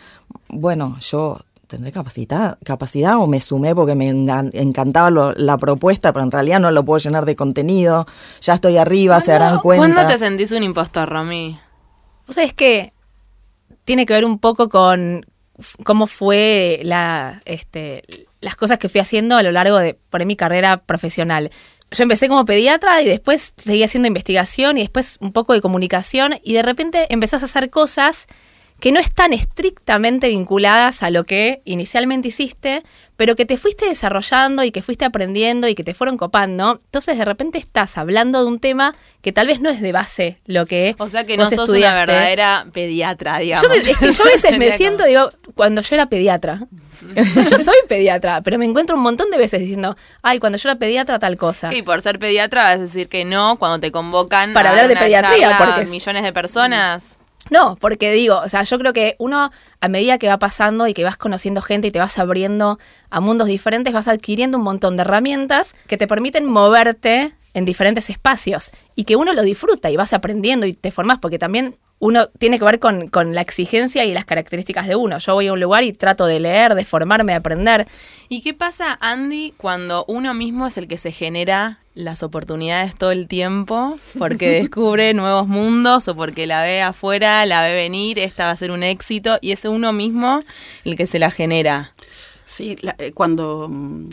bueno, 0.48 0.98
yo 1.02 1.40
tendré 1.68 1.92
capacidad, 1.92 2.58
capacidad 2.66 3.18
o 3.20 3.28
me 3.28 3.40
sumé 3.40 3.76
porque 3.76 3.94
me 3.94 4.10
encantaba 4.10 5.12
lo- 5.12 5.34
la 5.34 5.56
propuesta, 5.60 6.12
pero 6.14 6.26
en 6.26 6.32
realidad 6.32 6.60
no 6.60 6.72
lo 6.72 6.84
puedo 6.84 6.98
llenar 6.98 7.26
de 7.26 7.36
contenido. 7.36 8.08
Ya 8.42 8.56
estoy 8.56 8.78
arriba, 8.78 9.22
se 9.22 9.34
darán 9.34 9.60
cuenta. 9.60 9.94
¿Cuándo 9.94 10.12
te 10.12 10.18
sentís 10.18 10.52
un 10.52 10.64
impostor, 10.64 11.08
Romy? 11.10 11.60
Vos 12.30 12.36
sabés 12.36 12.54
que 12.54 12.94
tiene 13.86 14.06
que 14.06 14.14
ver 14.14 14.24
un 14.24 14.38
poco 14.38 14.70
con 14.70 15.26
cómo 15.84 16.06
fue 16.06 16.80
la, 16.84 17.42
este, 17.46 18.04
las 18.40 18.56
cosas 18.56 18.78
que 18.78 18.88
fui 18.88 19.02
haciendo 19.02 19.36
a 19.36 19.42
lo 19.42 19.52
largo 19.52 19.80
de 19.80 19.96
por 19.96 20.24
mi 20.28 20.36
carrera 20.36 20.78
profesional. 20.78 21.50
Yo 21.90 22.04
empecé 22.04 22.28
como 22.28 22.46
pediatra 22.46 23.02
y 23.02 23.08
después 23.08 23.56
seguí 23.58 23.82
haciendo 23.82 24.06
investigación 24.06 24.78
y 24.78 24.82
después 24.82 25.18
un 25.22 25.34
poco 25.34 25.54
de 25.54 25.62
comunicación 25.62 26.36
y 26.44 26.54
de 26.54 26.62
repente 26.62 27.08
empezás 27.10 27.42
a 27.42 27.46
hacer 27.46 27.72
cosas 27.72 28.28
que 28.80 28.92
no 28.92 29.00
están 29.00 29.34
estrictamente 29.34 30.30
vinculadas 30.30 31.04
a 31.04 31.10
lo 31.10 31.26
que 31.26 31.62
inicialmente 31.66 32.30
hiciste, 32.30 32.84
pero 33.18 33.36
que 33.36 33.46
te 33.46 33.58
fuiste 33.58 33.86
desarrollando 33.86 34.64
y 34.64 34.72
que 34.72 34.82
fuiste 34.82 35.04
aprendiendo 35.04 35.68
y 35.68 35.76
que 35.76 35.84
te 35.84 35.94
fueron 35.94 36.16
copando. 36.18 36.80
Entonces 36.86 37.18
de 37.18 37.26
repente 37.26 37.58
estás 37.58 37.98
hablando 37.98 38.40
de 38.42 38.48
un 38.48 38.60
tema 38.60 38.96
que 39.22 39.34
tal 39.34 39.48
vez 39.48 39.60
no 39.60 39.70
es 39.70 39.82
de 39.82 39.92
base 39.92 40.40
lo 40.46 40.66
que 40.66 40.96
O 40.98 41.10
sea 41.10 41.26
que 41.26 41.36
no 41.36 41.44
sos 41.50 41.60
estudiaste. 41.66 41.88
una 41.88 42.06
verdadera 42.06 42.68
pediatra, 42.72 43.38
digamos. 43.40 43.64
Yo, 43.64 43.70
me- 43.70 43.92
es 43.92 43.98
que 43.98 44.12
yo 44.14 44.24
a 44.24 44.28
veces 44.32 44.58
me 44.58 44.72
siento, 44.72 45.04
digo, 45.04 45.30
cuando 45.56 45.82
yo 45.82 45.96
era 45.96 46.06
pediatra. 46.06 46.62
yo 47.50 47.60
soy 47.60 47.76
pediatra, 47.90 48.42
pero 48.42 48.58
me 48.58 48.66
encuentro 48.66 48.96
un 48.96 49.02
montón 49.02 49.30
de 49.32 49.38
veces 49.38 49.60
diciendo, 49.60 49.96
ay, 50.22 50.40
cuando 50.40 50.58
yo 50.58 50.70
era 50.70 50.80
pediatra 50.80 51.20
tal 51.20 51.36
cosa. 51.38 51.74
Y 51.74 51.82
por 51.82 52.02
ser 52.02 52.20
pediatra 52.20 52.64
vas 52.64 52.76
a 52.76 52.78
decir 52.78 53.10
que 53.10 53.26
no 53.26 53.58
cuando 53.60 53.80
te 53.82 53.92
convocan 53.92 54.54
Para 54.54 54.70
a 54.70 54.72
hablar 54.72 54.88
de 54.88 54.94
una 54.94 55.02
pediatría, 55.02 55.50
charla 55.52 55.74
porque 55.76 55.90
millones 55.92 56.24
de 56.24 56.32
personas. 56.34 57.19
No, 57.50 57.76
porque 57.78 58.12
digo, 58.12 58.38
o 58.38 58.50
sea, 58.50 58.64
yo 58.64 58.78
creo 58.78 58.94
que 58.94 59.16
uno 59.20 59.52
a 59.82 59.88
medida 59.88 60.18
que 60.18 60.28
va 60.28 60.38
pasando 60.38 60.88
y 60.88 60.94
que 60.94 61.04
vas 61.04 61.18
conociendo 61.18 61.62
gente 61.62 61.88
y 61.88 61.92
te 61.92 62.00
vas 62.00 62.18
abriendo 62.20 62.80
a 63.10 63.20
mundos 63.20 63.48
diferentes, 63.48 63.94
vas 63.94 64.08
adquiriendo 64.08 64.58
un 64.58 64.64
montón 64.64 64.98
de 64.98 65.02
herramientas 65.02 65.76
que 65.88 65.98
te 65.98 66.08
permiten 66.08 66.46
moverte 66.46 67.34
en 67.54 67.66
diferentes 67.66 68.10
espacios 68.10 68.72
y 68.96 69.06
que 69.06 69.16
uno 69.16 69.34
lo 69.34 69.42
disfruta 69.42 69.90
y 69.90 69.98
vas 69.98 70.14
aprendiendo 70.14 70.66
y 70.66 70.74
te 70.74 70.92
formas 70.92 71.20
porque 71.20 71.40
también 71.40 71.78
uno 72.00 72.28
tiene 72.40 72.58
que 72.60 72.66
ver 72.66 72.80
con, 72.80 73.10
con 73.10 73.34
la 73.36 73.42
exigencia 73.42 74.06
y 74.06 74.14
las 74.14 74.26
características 74.26 74.88
de 74.88 74.96
uno. 74.96 75.18
Yo 75.20 75.34
voy 75.34 75.48
a 75.48 75.54
un 75.54 75.60
lugar 75.60 75.84
y 75.84 75.92
trato 75.94 76.26
de 76.26 76.40
leer, 76.40 76.76
de 76.76 76.86
formarme, 76.86 77.34
de 77.34 77.38
aprender. 77.38 77.88
¿Y 78.30 78.42
qué 78.42 78.54
pasa, 78.54 78.98
Andy, 79.02 79.54
cuando 79.58 80.06
uno 80.08 80.34
mismo 80.34 80.66
es 80.68 80.78
el 80.78 80.88
que 80.88 80.98
se 80.98 81.12
genera 81.12 81.80
las 81.96 82.24
oportunidades 82.24 82.96
todo 82.96 83.12
el 83.12 83.28
tiempo? 83.28 83.98
Porque 84.18 84.50
descubre 84.62 85.14
nuevos 85.14 85.48
mundos 85.50 86.08
o 86.08 86.16
porque 86.16 86.48
la 86.48 86.62
ve 86.64 86.82
afuera, 86.82 87.46
la 87.46 87.64
ve 87.64 87.74
venir, 87.74 88.18
esta 88.20 88.46
va 88.46 88.52
a 88.52 88.58
ser 88.58 88.72
un 88.72 88.84
éxito 88.84 89.38
y 89.42 89.52
es 89.52 89.66
uno 89.66 89.92
mismo 89.92 90.42
el 90.86 90.96
que 90.96 91.06
se 91.06 91.20
la 91.20 91.32
genera. 91.32 91.94
Sí, 92.46 92.78
la- 92.82 92.96
eh, 92.98 93.12
cuando 93.12 93.68
mm, 93.70 94.06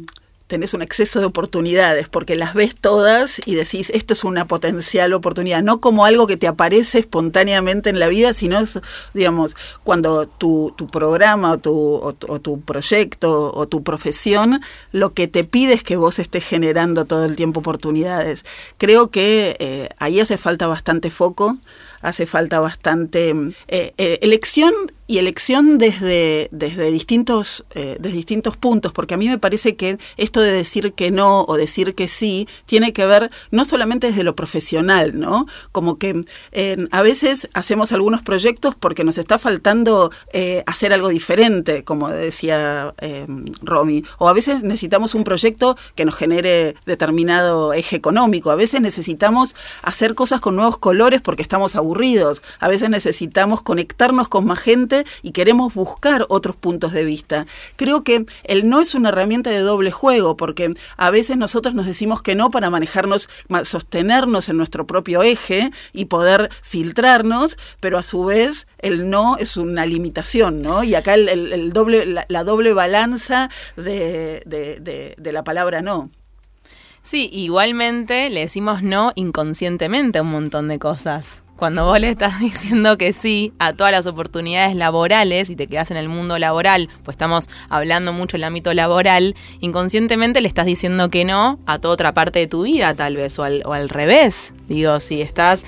tenés 0.47 0.75
un 0.75 0.83
exceso 0.83 1.19
de 1.21 1.27
oportunidades, 1.27 2.09
porque 2.09 2.37
las 2.37 2.55
ves 2.55 2.77
todas 2.77 3.41
y 3.47 3.55
decís, 3.57 3.91
esto 3.93 4.13
es 4.13 4.23
una 4.25 4.45
potencial 4.47 5.13
oportunidad, 5.13 5.63
no 5.63 5.81
como 5.81 6.05
algo 6.05 6.27
que 6.27 6.37
te 6.37 6.47
aparece 6.47 7.01
espontáneamente 7.01 7.91
en 7.91 7.99
la 7.99 8.09
vida, 8.09 8.33
sino, 8.33 8.59
es, 8.61 8.79
digamos, 9.13 9.57
cuando 9.83 10.27
tu, 10.27 10.73
tu 10.77 10.87
programa 10.87 11.53
o 11.53 11.59
tu, 11.59 11.75
o, 11.97 12.13
tu- 12.13 12.61
proyecto 12.61 13.53
o 13.53 13.67
tu 13.67 13.83
profesión 13.83 14.61
lo 14.93 15.13
que 15.15 15.29
te 15.29 15.45
pide 15.45 15.75
es 15.75 15.83
que 15.83 15.97
vos 15.97 16.19
estés 16.19 16.45
generando 16.45 17.05
todo 17.05 17.25
el 17.25 17.37
tiempo 17.37 17.61
oportunidades. 17.61 18.45
Creo 18.79 19.11
que 19.11 19.57
eh, 19.59 19.89
ahí 19.99 20.21
hace 20.21 20.37
falta 20.37 20.67
bastante 20.67 21.11
foco, 21.11 21.57
hace 22.03 22.27
falta 22.27 22.61
bastante 22.61 23.33
mm, 23.35 23.53
eh, 23.69 23.95
eh, 23.97 24.19
elección 24.23 24.73
y 25.09 25.19
elección 25.19 25.79
desde, 25.79 26.49
desde, 26.51 26.91
distintos, 26.91 27.65
eh, 27.75 27.97
desde 28.01 28.17
distintos 28.17 28.57
puntos, 28.57 28.93
porque 28.93 29.15
a 29.15 29.17
mí 29.17 29.29
me 29.29 29.39
parece 29.39 29.77
que 29.77 29.99
esto 30.17 30.41
de 30.41 30.51
decir 30.51 30.95
que 30.95 31.13
no 31.13 31.45
o 31.45 31.57
decir 31.57 31.95
que 31.95 32.09
sí 32.09 32.49
tiene 32.67 32.93
que 32.93 33.07
ver 33.07 33.31
no 33.53 33.65
solamente 33.65 34.09
desde 34.09 34.25
lo 34.25 34.35
profesional, 34.35 35.19
¿no? 35.19 35.47
Como 35.71 35.99
que 35.99 36.25
eh, 36.51 36.89
a 36.91 37.03
veces 37.03 37.49
hacemos 37.55 37.93
algunos 37.93 38.23
proyectos 38.23 38.75
porque 38.75 39.05
nos 39.05 39.19
está 39.19 39.39
faltando 39.39 40.11
hacer 40.67 40.93
algo 40.93 41.09
diferente, 41.09 41.85
como 41.85 42.09
decía 42.09 42.95
Romy, 43.63 44.05
o 44.19 44.29
a 44.29 44.33
veces 44.33 44.63
necesitamos 44.63 45.15
un 45.15 45.25
proyecto 45.25 45.77
que 45.95 46.05
nos 46.05 46.17
genere 46.17 46.75
determinado 46.85 47.73
eje 47.73 47.97
económico, 47.97 48.51
a 48.51 48.57
veces 48.57 48.81
necesitamos 48.81 49.55
hacer 49.83 50.15
cosas 50.15 50.41
con 50.41 50.57
nuevos 50.57 50.79
colores 50.79 51.21
porque 51.21 51.43
estamos 51.43 51.77
a 51.95 52.69
veces 52.69 52.91
necesitamos 52.91 53.63
conectarnos 53.63 54.29
con 54.29 54.47
más 54.47 54.59
gente 54.59 55.05
y 55.23 55.33
queremos 55.33 55.75
buscar 55.75 56.27
otros 56.29 56.57
puntos 56.57 56.93
de 56.93 57.05
vista. 57.05 57.47
Creo 57.77 58.03
que 58.05 58.27
el 58.45 58.69
no 58.69 58.81
es 58.81 58.95
una 58.95 59.11
herramienta 59.11 59.51
de 59.51 59.61
doble 59.61 59.91
juego, 59.91 60.37
porque 60.37 60.75
a 60.97 61.11
veces 61.11 61.37
nosotros 61.37 61.75
nos 61.75 61.87
decimos 61.87 62.23
que 62.23 62.35
no 62.35 62.51
para 62.51 62.71
manejarnos, 62.71 63.29
ma- 63.49 63.65
sostenernos 63.65 64.49
en 64.49 64.57
nuestro 64.57 64.87
propio 64.87 65.23
eje 65.23 65.71
y 65.93 66.07
poder 66.07 66.51
filtrarnos, 66.63 67.59
pero 67.81 67.99
a 67.99 68.03
su 68.03 68.25
vez 68.25 68.67
el 68.79 69.11
no 69.11 69.37
es 69.39 69.57
una 69.57 69.87
limitación, 69.87 70.63
¿no? 70.63 70.83
Y 70.85 70.95
acá 70.95 71.15
el, 71.15 71.73
doble, 71.73 72.07
la, 72.29 72.45
doble 72.45 72.73
balanza 72.73 73.51
de- 73.77 74.43
de 74.47 75.33
la 75.33 75.45
palabra 75.45 75.83
no. 75.83 76.11
Sí, 77.03 77.29
igualmente 77.33 78.29
le 78.31 78.41
decimos 78.41 78.83
no 78.83 79.13
inconscientemente 79.15 80.19
a 80.19 80.23
un 80.23 80.31
montón 80.33 80.67
de 80.69 80.79
cosas. 80.81 81.43
Cuando 81.57 81.87
vos 81.87 81.99
le 81.99 82.11
estás 82.11 82.39
diciendo 82.41 82.99
que 82.99 83.13
sí 83.13 83.53
a 83.59 83.73
todas 83.73 83.93
las 83.93 84.07
oportunidades 84.07 84.77
laborales 84.77 85.49
y 85.51 85.57
te 85.57 85.67
quedas 85.67 85.91
en 85.91 85.97
el 85.97 86.09
mundo 86.09 86.39
laboral, 86.39 86.89
pues 87.03 87.15
estamos 87.15 87.49
hablando 87.69 88.13
mucho 88.13 88.37
del 88.37 88.45
ámbito 88.45 88.75
laboral, 88.75 89.35
inconscientemente 89.61 90.41
le 90.41 90.49
estás 90.49 90.67
diciendo 90.67 91.09
que 91.09 91.25
no 91.25 91.59
a 91.67 91.79
toda 91.79 91.95
otra 91.95 92.13
parte 92.13 92.41
de 92.41 92.47
tu 92.47 92.63
vida, 92.63 92.95
tal 92.95 93.17
vez, 93.17 93.39
o 93.39 93.45
al, 93.45 93.63
o 93.65 93.73
al 93.73 93.89
revés. 93.89 94.53
Digo, 94.69 95.01
si 95.01 95.23
estás, 95.23 95.65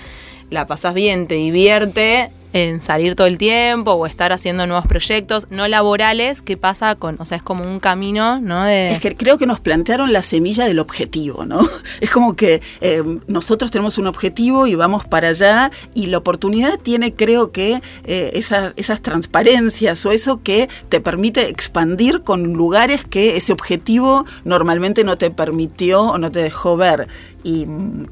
la 0.50 0.66
pasás 0.66 0.94
bien, 0.94 1.26
te 1.26 1.36
divierte 1.36 2.30
en 2.52 2.82
salir 2.82 3.14
todo 3.14 3.26
el 3.26 3.38
tiempo 3.38 3.92
o 3.92 4.06
estar 4.06 4.32
haciendo 4.32 4.66
nuevos 4.66 4.86
proyectos 4.86 5.46
no 5.50 5.68
laborales, 5.68 6.42
¿qué 6.42 6.56
pasa 6.56 6.94
con, 6.94 7.16
o 7.18 7.24
sea, 7.24 7.36
es 7.36 7.42
como 7.42 7.64
un 7.64 7.80
camino, 7.80 8.40
¿no? 8.40 8.66
Es 8.66 9.00
que 9.00 9.16
creo 9.16 9.38
que 9.38 9.46
nos 9.46 9.60
plantearon 9.60 10.12
la 10.12 10.22
semilla 10.22 10.66
del 10.66 10.78
objetivo, 10.78 11.44
¿no? 11.44 11.60
Es 12.00 12.10
como 12.10 12.36
que 12.36 12.62
eh, 12.80 13.02
nosotros 13.26 13.70
tenemos 13.70 13.98
un 13.98 14.06
objetivo 14.06 14.66
y 14.66 14.74
vamos 14.74 15.04
para 15.04 15.28
allá 15.28 15.70
y 15.94 16.06
la 16.06 16.18
oportunidad 16.18 16.78
tiene, 16.78 17.12
creo 17.14 17.50
que, 17.50 17.82
eh, 18.04 18.30
esas, 18.34 18.72
esas 18.76 19.00
transparencias 19.02 20.04
o 20.06 20.12
eso 20.12 20.42
que 20.42 20.68
te 20.88 21.00
permite 21.00 21.48
expandir 21.48 22.22
con 22.22 22.52
lugares 22.52 23.04
que 23.04 23.36
ese 23.36 23.52
objetivo 23.52 24.26
normalmente 24.44 25.04
no 25.04 25.18
te 25.18 25.30
permitió 25.30 26.02
o 26.02 26.18
no 26.18 26.30
te 26.30 26.40
dejó 26.40 26.76
ver. 26.76 27.08
Y, 27.44 27.66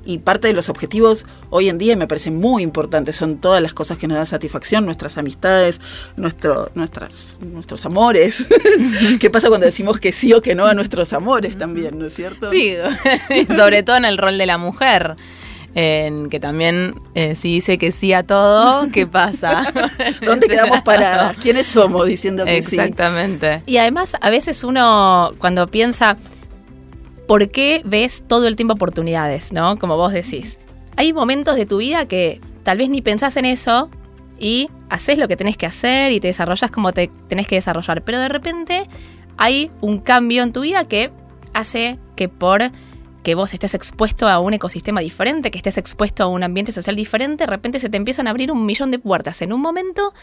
y 0.05 0.19
parte 0.19 0.49
de 0.49 0.55
los 0.55 0.69
objetivos 0.69 1.27
hoy 1.51 1.69
en 1.69 1.79
día 1.79 1.97
me 1.97 2.07
parecen 2.07 2.37
muy 2.39 2.63
importantes, 2.63 3.17
son 3.17 3.39
todas 3.39 3.61
las 3.61 3.75
cosas 3.75 3.99
que 3.99 4.07
nos 4.07 4.19
satisfacción, 4.27 4.85
nuestras 4.85 5.19
amistades, 5.19 5.81
nuestro, 6.17 6.71
nuestras, 6.75 7.37
nuestros 7.41 7.85
amores. 7.87 8.47
¿Qué 9.21 9.31
pasa 9.31 9.49
cuando 9.49 9.67
decimos 9.67 9.99
que 9.99 10.13
sí 10.13 10.33
o 10.33 10.43
que 10.43 10.55
no 10.55 10.67
a 10.67 10.75
nuestros 10.75 11.13
amores 11.13 11.57
también, 11.57 11.99
¿no 11.99 12.07
es 12.07 12.15
cierto? 12.15 12.51
Sí, 12.51 12.75
sobre 13.57 13.83
todo 13.83 13.97
en 13.97 14.05
el 14.05 14.19
rol 14.19 14.39
de 14.39 14.47
la 14.47 14.59
mujer. 14.59 15.17
En 15.79 16.31
que 16.31 16.41
también 16.41 16.95
eh, 17.15 17.35
si 17.35 17.53
dice 17.53 17.77
que 17.77 17.93
sí 17.93 18.15
a 18.15 18.23
todo, 18.23 18.89
¿qué 18.91 19.07
pasa? 19.07 19.75
¿Dónde 20.25 20.49
quedamos 20.49 20.81
paradas? 20.81 21.37
¿Quiénes 21.37 21.67
somos 21.67 22.07
diciendo 22.07 22.47
que 22.47 22.63
sí? 22.63 22.77
Exactamente. 22.77 23.61
Y 23.67 23.77
además, 23.77 24.17
a 24.19 24.31
veces 24.31 24.65
uno, 24.65 25.35
cuando 25.39 25.67
piensa, 25.67 26.17
¿por 27.29 27.51
qué 27.51 27.83
ves 27.85 28.25
todo 28.27 28.47
el 28.47 28.57
tiempo 28.57 28.73
oportunidades? 28.73 29.53
¿No? 29.53 29.77
Como 29.77 29.99
vos 29.99 30.15
decís. 30.15 30.59
Hay 30.97 31.13
momentos 31.13 31.57
de 31.57 31.67
tu 31.67 31.77
vida 31.77 32.07
que 32.07 32.41
tal 32.63 32.79
vez 32.79 32.89
ni 32.89 33.03
pensás 33.03 33.37
en 33.37 33.45
eso 33.45 33.91
y 34.39 34.69
haces 34.89 35.19
lo 35.19 35.29
que 35.29 35.37
tenés 35.37 35.57
que 35.57 35.67
hacer 35.67 36.13
y 36.13 36.21
te 36.21 36.29
desarrollas 36.29 36.71
como 36.71 36.93
te 36.93 37.11
tenés 37.29 37.47
que 37.47 37.57
desarrollar. 37.57 38.03
Pero 38.03 38.19
de 38.19 38.29
repente 38.29 38.89
hay 39.37 39.71
un 39.81 39.99
cambio 39.99 40.43
en 40.43 40.53
tu 40.53 40.63
vida 40.63 40.87
que 40.87 41.11
hace 41.55 41.99
que 42.17 42.29
por 42.29 42.71
que 43.23 43.35
vos 43.35 43.53
estés 43.55 43.75
expuesto 43.75 44.29
a 44.29 44.39
un 44.39 44.55
ecosistema 44.55 45.01
diferente, 45.01 45.51
que 45.51 45.59
estés 45.59 45.79
expuesto 45.79 46.23
a 46.23 46.29
un 46.29 46.45
ambiente 46.45 46.71
social 46.71 46.95
diferente, 46.95 47.43
de 47.43 47.51
repente 47.51 47.81
se 47.81 47.89
te 47.89 47.97
empiezan 47.97 48.29
a 48.29 48.31
abrir 48.31 48.53
un 48.53 48.65
millón 48.65 48.93
de 48.93 49.01
puertas 49.01 49.43
en 49.43 49.53
un 49.53 49.61
momento 49.61 50.15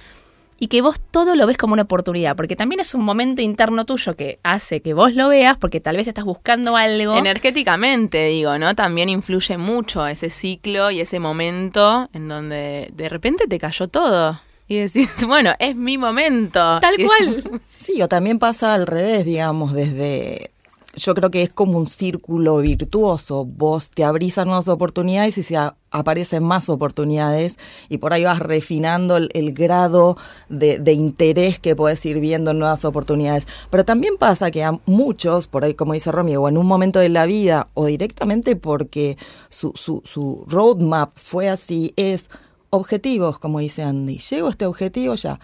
y 0.63 0.67
que 0.67 0.81
vos 0.81 1.01
todo 1.11 1.35
lo 1.35 1.45
ves 1.45 1.57
como 1.57 1.73
una 1.73 1.81
oportunidad, 1.81 2.37
porque 2.37 2.55
también 2.55 2.79
es 2.79 2.93
un 2.93 3.03
momento 3.03 3.41
interno 3.41 3.83
tuyo 3.83 4.15
que 4.15 4.39
hace 4.43 4.79
que 4.79 4.93
vos 4.93 5.13
lo 5.13 5.27
veas, 5.27 5.57
porque 5.57 5.81
tal 5.81 5.97
vez 5.97 6.07
estás 6.07 6.23
buscando 6.23 6.77
algo. 6.77 7.17
Energéticamente, 7.17 8.27
digo, 8.27 8.57
¿no? 8.57 8.73
También 8.73 9.09
influye 9.09 9.57
mucho 9.57 10.07
ese 10.07 10.29
ciclo 10.29 10.89
y 10.89 11.01
ese 11.01 11.19
momento 11.19 12.07
en 12.13 12.29
donde 12.29 12.89
de 12.93 13.09
repente 13.09 13.45
te 13.45 13.59
cayó 13.59 13.89
todo. 13.89 14.39
Y 14.69 14.77
decís, 14.77 15.09
bueno, 15.27 15.51
es 15.59 15.75
mi 15.75 15.97
momento. 15.97 16.79
Tal 16.79 16.95
cual. 16.95 17.61
Sí, 17.77 18.01
o 18.01 18.07
también 18.07 18.39
pasa 18.39 18.73
al 18.73 18.87
revés, 18.87 19.25
digamos, 19.25 19.73
desde 19.73 20.51
yo 20.95 21.15
creo 21.15 21.31
que 21.31 21.41
es 21.41 21.51
como 21.51 21.77
un 21.77 21.87
círculo 21.87 22.57
virtuoso. 22.57 23.45
Vos 23.45 23.89
te 23.89 24.03
abrís 24.03 24.37
a 24.37 24.45
nuevas 24.45 24.67
oportunidades 24.67 25.37
y 25.37 25.43
se 25.43 25.57
aparecen 25.89 26.43
más 26.43 26.69
oportunidades 26.69 27.57
y 27.89 27.97
por 27.97 28.13
ahí 28.13 28.23
vas 28.23 28.39
refinando 28.39 29.17
el, 29.17 29.53
grado 29.53 30.17
de, 30.49 30.93
interés 30.93 31.59
que 31.59 31.75
puedes 31.75 32.05
ir 32.05 32.19
viendo 32.19 32.51
en 32.51 32.59
nuevas 32.59 32.85
oportunidades. 32.85 33.47
Pero 33.69 33.85
también 33.85 34.17
pasa 34.17 34.51
que 34.51 34.63
a 34.63 34.79
muchos, 34.85 35.47
por 35.47 35.63
ahí 35.63 35.73
como 35.73 35.93
dice 35.93 36.11
Romy, 36.11 36.35
o 36.35 36.47
en 36.47 36.57
un 36.57 36.67
momento 36.67 36.99
de 36.99 37.09
la 37.09 37.25
vida 37.25 37.67
o 37.73 37.87
directamente 37.87 38.55
porque 38.55 39.17
su, 39.49 39.73
su, 39.75 40.01
su 40.05 40.45
roadmap 40.47 41.11
fue 41.15 41.49
así, 41.49 41.93
es 41.95 42.29
objetivos, 42.69 43.39
como 43.39 43.59
dice 43.59 43.83
Andy. 43.83 44.19
Llego 44.19 44.47
a 44.47 44.51
este 44.51 44.65
objetivo 44.65 45.15
ya. 45.15 45.39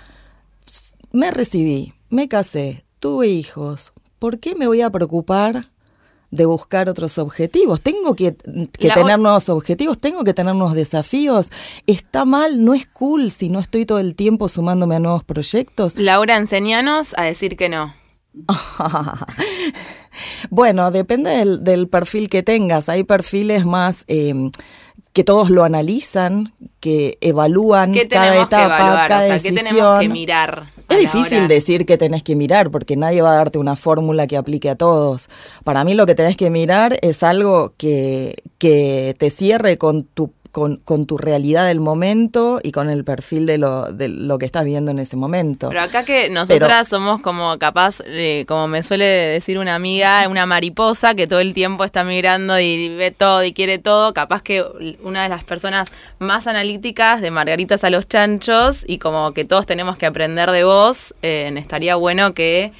Me 1.12 1.32
recibí, 1.32 1.94
me 2.10 2.28
casé, 2.28 2.86
tuve 3.00 3.28
hijos, 3.28 3.94
¿por 4.20 4.40
qué 4.40 4.56
me 4.56 4.68
voy 4.68 4.82
a 4.82 4.90
preocupar 4.90 5.70
de 6.32 6.46
buscar 6.46 6.90
otros 6.90 7.18
objetivos? 7.18 7.82
Tengo 7.82 8.16
que, 8.16 8.34
tener 8.34 9.18
nuevos 9.18 9.50
objetivos, 9.50 9.98
tengo 10.00 10.24
que 10.24 10.34
tener 10.34 10.54
nuevos 10.54 10.76
desafíos. 10.76 11.52
Está 11.88 12.26
mal, 12.26 12.64
no 12.64 12.74
es 12.74 12.88
cool 12.88 13.32
si 13.32 13.50
no 13.50 13.60
estoy 13.60 13.86
todo 13.86 14.00
el 14.00 14.16
tiempo 14.16 14.50
sumándome 14.50 14.98
a 14.98 15.00
nuevos 15.00 15.24
proyectos. 15.24 15.98
Laura, 15.98 16.36
enseñanos 16.36 17.16
a 17.18 17.24
decir 17.24 17.58
que 17.58 17.70
no. 17.70 17.96
bueno, 20.50 20.92
depende 20.92 21.58
del, 21.60 21.88
perfil 21.88 22.30
que 22.30 22.44
tengas. 22.44 22.90
Hay 22.90 23.04
perfiles 23.04 23.66
más 23.66 24.04
em, 24.08 24.52
que 25.14 25.24
todos 25.24 25.50
lo 25.50 25.64
analizan, 25.64 26.54
que 26.80 27.18
evalúan 27.22 27.94
cada 28.10 28.44
etapa, 28.44 29.06
cada 29.08 29.22
decisión. 29.24 29.56
¿qué 29.56 29.64
tenemos 29.64 30.00
que 30.00 30.10
mirar? 30.10 30.64
Es 30.88 30.98
difícil 30.98 31.48
decir 31.48 31.86
que 31.86 31.98
tenés 31.98 32.24
que 32.24 32.36
mirar, 32.36 32.72
porque 32.72 32.96
nadie 32.96 33.22
va 33.22 33.34
a 33.34 33.36
darte 33.36 33.60
una 33.60 33.76
fórmula 33.76 34.28
que 34.28 34.38
aplique 34.38 34.70
a 34.70 34.76
todos. 34.76 35.30
Para 35.64 35.84
mí 35.84 35.94
lo 35.94 36.06
que 36.06 36.16
tenés 36.16 36.38
que 36.38 36.50
mirar 36.50 36.98
es 37.02 37.24
algo 37.24 37.74
que, 37.78 38.36
que 38.58 39.16
te 39.18 39.30
cierre 39.30 39.78
con 39.78 40.04
tu 40.04 40.32
con, 40.52 40.78
con, 40.78 41.06
tu 41.06 41.18
realidad 41.18 41.68
del 41.68 41.80
momento 41.80 42.60
y 42.64 42.72
con 42.72 42.90
el 42.90 43.04
perfil 43.04 43.46
de 43.46 43.58
lo, 43.58 43.92
de 43.92 44.08
lo 44.10 44.38
que 44.38 44.46
estás 44.46 44.66
viendo 44.66 44.92
en 44.92 45.00
ese 45.00 45.16
momento. 45.16 45.70
Pero 45.70 45.82
acá 45.82 46.04
que 46.04 46.30
nosotras 46.30 46.88
somos 46.88 47.22
como 47.22 47.58
capaz, 47.60 48.02
como 48.48 48.68
me 48.68 48.84
suele 48.84 49.06
decir 49.06 49.60
una 49.60 49.76
amiga, 49.76 50.28
una 50.28 50.46
mariposa 50.46 51.14
que 51.14 51.28
todo 51.28 51.40
el 51.40 51.54
tiempo 51.54 51.84
está 51.84 52.04
migrando 52.04 52.60
y 52.60 52.90
ve 52.96 53.12
todo 53.12 53.44
y 53.44 53.54
quiere 53.54 53.78
todo, 53.78 54.14
capaz 54.14 54.42
que 54.42 54.66
una 55.04 55.24
de 55.24 55.30
las 55.30 55.44
personas 55.44 55.94
más 56.18 56.48
analíticas 56.48 57.22
de 57.22 57.32
Margaritas 57.32 57.84
a 57.84 57.90
los 57.90 58.08
chanchos 58.08 58.84
y 58.88 58.98
como 58.98 59.34
que 59.34 59.46
todos 59.46 59.66
tenemos 59.66 59.98
que 59.98 60.06
aprender 60.06 60.52
de 60.52 60.64
vos, 60.64 61.14
eh, 61.22 61.54
estaría 61.58 61.96
bueno 61.96 62.34
que... 62.34 62.72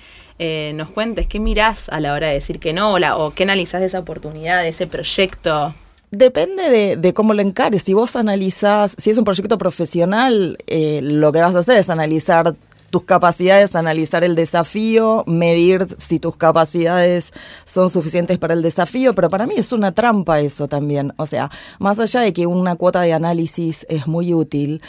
Eh, 0.42 0.72
nos 0.76 0.90
cuentes 0.90 1.28
qué 1.28 1.38
mirás 1.38 1.90
a 1.90 2.00
la 2.00 2.14
hora 2.14 2.28
de 2.28 2.36
decir 2.36 2.62
que 2.62 2.72
no 2.72 2.94
o, 2.94 3.26
o 3.26 3.34
qué 3.34 3.44
analizás 3.44 3.82
de 3.82 3.88
esa 3.88 4.00
oportunidad, 4.00 4.62
de 4.64 4.70
ese 4.70 4.88
proyecto. 4.88 5.74
Depende 6.12 6.98
de, 6.98 7.14
cómo 7.14 7.34
lo 7.34 7.42
encares. 7.42 7.84
Si 7.84 7.94
vos 7.94 8.16
analizás, 8.16 8.96
si 8.98 9.12
es 9.12 9.18
un 9.18 9.26
proyecto 9.26 9.58
profesional, 9.58 10.58
eh, 10.68 11.02
lo 11.04 11.32
que 11.32 11.40
vas 11.40 11.56
a 11.56 11.60
hacer 11.60 11.78
es 11.78 11.90
analizar 11.90 12.56
tus 12.90 13.04
capacidades, 13.04 13.76
analizar 13.76 14.24
el 14.24 14.34
desafío, 14.34 15.24
medir 15.28 15.88
si 15.98 16.20
tus 16.20 16.36
capacidades 16.36 17.32
son 17.66 17.92
suficientes 17.92 18.40
para 18.40 18.56
el 18.56 18.64
desafío, 18.64 19.14
pero 19.14 19.30
para 19.30 19.46
mí 19.46 19.54
es 19.58 19.72
una 19.72 19.92
trampa 19.92 20.40
eso 20.40 20.68
también. 20.68 21.14
O 21.18 21.28
sea, 21.28 21.52
más 21.78 22.00
allá 22.00 22.22
de 22.22 22.34
que 22.34 22.48
una 22.48 22.76
cuota 22.76 23.02
de 23.02 23.14
análisis 23.14 23.86
es 23.90 24.08
muy 24.08 24.34
útil, 24.34 24.82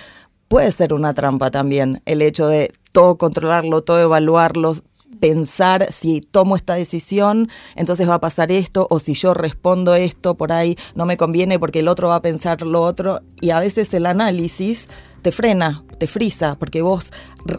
puede 0.48 0.72
ser 0.72 0.94
una 0.94 1.12
trampa 1.12 1.50
también 1.50 2.02
el 2.06 2.22
hecho 2.22 2.48
de 2.48 2.72
todo 2.92 3.16
controlarlo, 3.18 3.82
todo 3.82 4.00
evaluarlo, 4.00 4.74
pensar 5.20 5.92
si 5.92 6.20
tomo 6.20 6.56
esta 6.56 6.74
decisión, 6.74 7.48
entonces 7.76 8.08
va 8.08 8.14
a 8.14 8.20
pasar 8.20 8.50
esto, 8.50 8.86
o 8.90 8.98
si 8.98 9.14
yo 9.14 9.34
respondo 9.34 9.94
esto 9.94 10.34
por 10.34 10.52
ahí, 10.52 10.76
no 10.94 11.06
me 11.06 11.16
conviene 11.16 11.58
porque 11.58 11.80
el 11.80 11.88
otro 11.88 12.08
va 12.08 12.16
a 12.16 12.22
pensar 12.22 12.62
lo 12.62 12.82
otro. 12.82 13.20
Y 13.40 13.50
a 13.50 13.60
veces 13.60 13.92
el 13.94 14.06
análisis 14.06 14.88
te 15.22 15.30
frena, 15.30 15.84
te 15.98 16.06
frisa, 16.06 16.56
porque 16.58 16.82
vos 16.82 17.12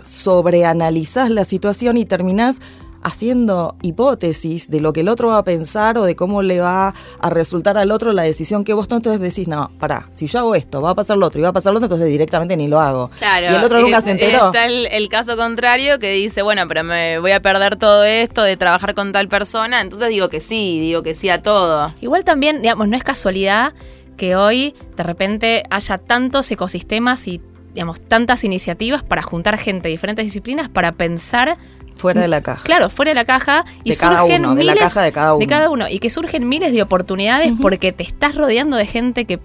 sobreanalizás 0.03 1.29
la 1.29 1.45
situación 1.45 1.97
y 1.97 2.05
terminás 2.05 2.59
haciendo 3.03 3.75
hipótesis 3.81 4.69
de 4.69 4.79
lo 4.79 4.93
que 4.93 5.01
el 5.01 5.09
otro 5.09 5.29
va 5.29 5.39
a 5.39 5.43
pensar 5.43 5.97
o 5.97 6.03
de 6.03 6.15
cómo 6.15 6.41
le 6.41 6.59
va 6.59 6.93
a 7.19 7.29
resultar 7.29 7.77
al 7.77 7.91
otro 7.91 8.13
la 8.13 8.23
decisión 8.23 8.63
que 8.63 8.73
vos 8.73 8.89
no, 8.89 8.97
entonces 8.97 9.21
decís, 9.21 9.47
no, 9.47 9.71
pará, 9.79 10.07
si 10.11 10.27
yo 10.27 10.39
hago 10.39 10.55
esto, 10.55 10.81
va 10.81 10.91
a 10.91 10.95
pasar 10.95 11.17
lo 11.17 11.25
otro 11.25 11.39
y 11.39 11.43
va 11.43 11.49
a 11.49 11.53
pasar 11.53 11.73
lo 11.73 11.77
otro, 11.77 11.85
entonces 11.85 12.07
directamente 12.07 12.57
ni 12.57 12.67
lo 12.67 12.79
hago. 12.79 13.09
Claro, 13.17 13.51
y 13.51 13.55
el 13.55 13.63
otro 13.63 13.79
nunca 13.79 14.01
se 14.01 14.11
enteró. 14.11 14.47
Está 14.47 14.65
el, 14.65 15.09
caso 15.09 15.35
contrario 15.35 15.99
que 15.99 16.13
dice, 16.13 16.41
bueno, 16.41 16.67
pero 16.67 16.83
me 16.83 17.19
voy 17.19 17.31
a 17.31 17.41
perder 17.41 17.75
todo 17.75 18.05
esto 18.05 18.43
de 18.43 18.55
trabajar 18.55 18.93
con 18.95 19.11
tal 19.11 19.27
persona, 19.27 19.81
entonces 19.81 20.09
digo 20.09 20.29
que 20.29 20.39
sí, 20.39 20.79
digo 20.79 21.03
que 21.03 21.15
sí 21.15 21.29
a 21.29 21.41
todo. 21.41 21.93
Igual 22.01 22.23
también, 22.23 22.61
digamos, 22.61 22.87
no 22.87 22.95
es 22.95 23.03
casualidad 23.03 23.73
que 24.15 24.35
hoy 24.35 24.75
de 24.95 25.03
repente 25.03 25.63
haya 25.69 25.97
tantos 25.97 26.49
ecosistemas 26.51 27.27
y 27.27 27.41
digamos, 27.73 28.01
tantas 28.01 28.43
iniciativas 28.43 29.03
para 29.03 29.21
juntar 29.21 29.57
gente 29.57 29.87
de 29.87 29.91
diferentes 29.91 30.25
disciplinas 30.25 30.69
para 30.69 30.91
pensar 30.91 31.57
Fuera 32.01 32.21
de 32.21 32.27
la 32.27 32.41
caja. 32.41 32.63
Claro, 32.63 32.89
fuera 32.89 33.11
de 33.11 33.15
la 33.15 33.25
caja. 33.25 33.63
Y 33.83 33.91
de 33.91 33.97
cada 33.97 34.23
uno, 34.23 34.55
de 34.55 34.63
la 34.63 34.75
caja 34.75 35.03
de 35.03 35.11
cada 35.11 35.33
uno. 35.35 35.39
De 35.39 35.47
cada 35.47 35.69
uno. 35.69 35.87
Y 35.87 35.99
que 35.99 36.09
surgen 36.09 36.49
miles 36.49 36.73
de 36.73 36.81
oportunidades 36.81 37.53
porque 37.61 37.91
te 37.91 38.01
estás 38.01 38.33
rodeando 38.33 38.75
de 38.75 38.87
gente 38.87 39.25
que 39.25 39.39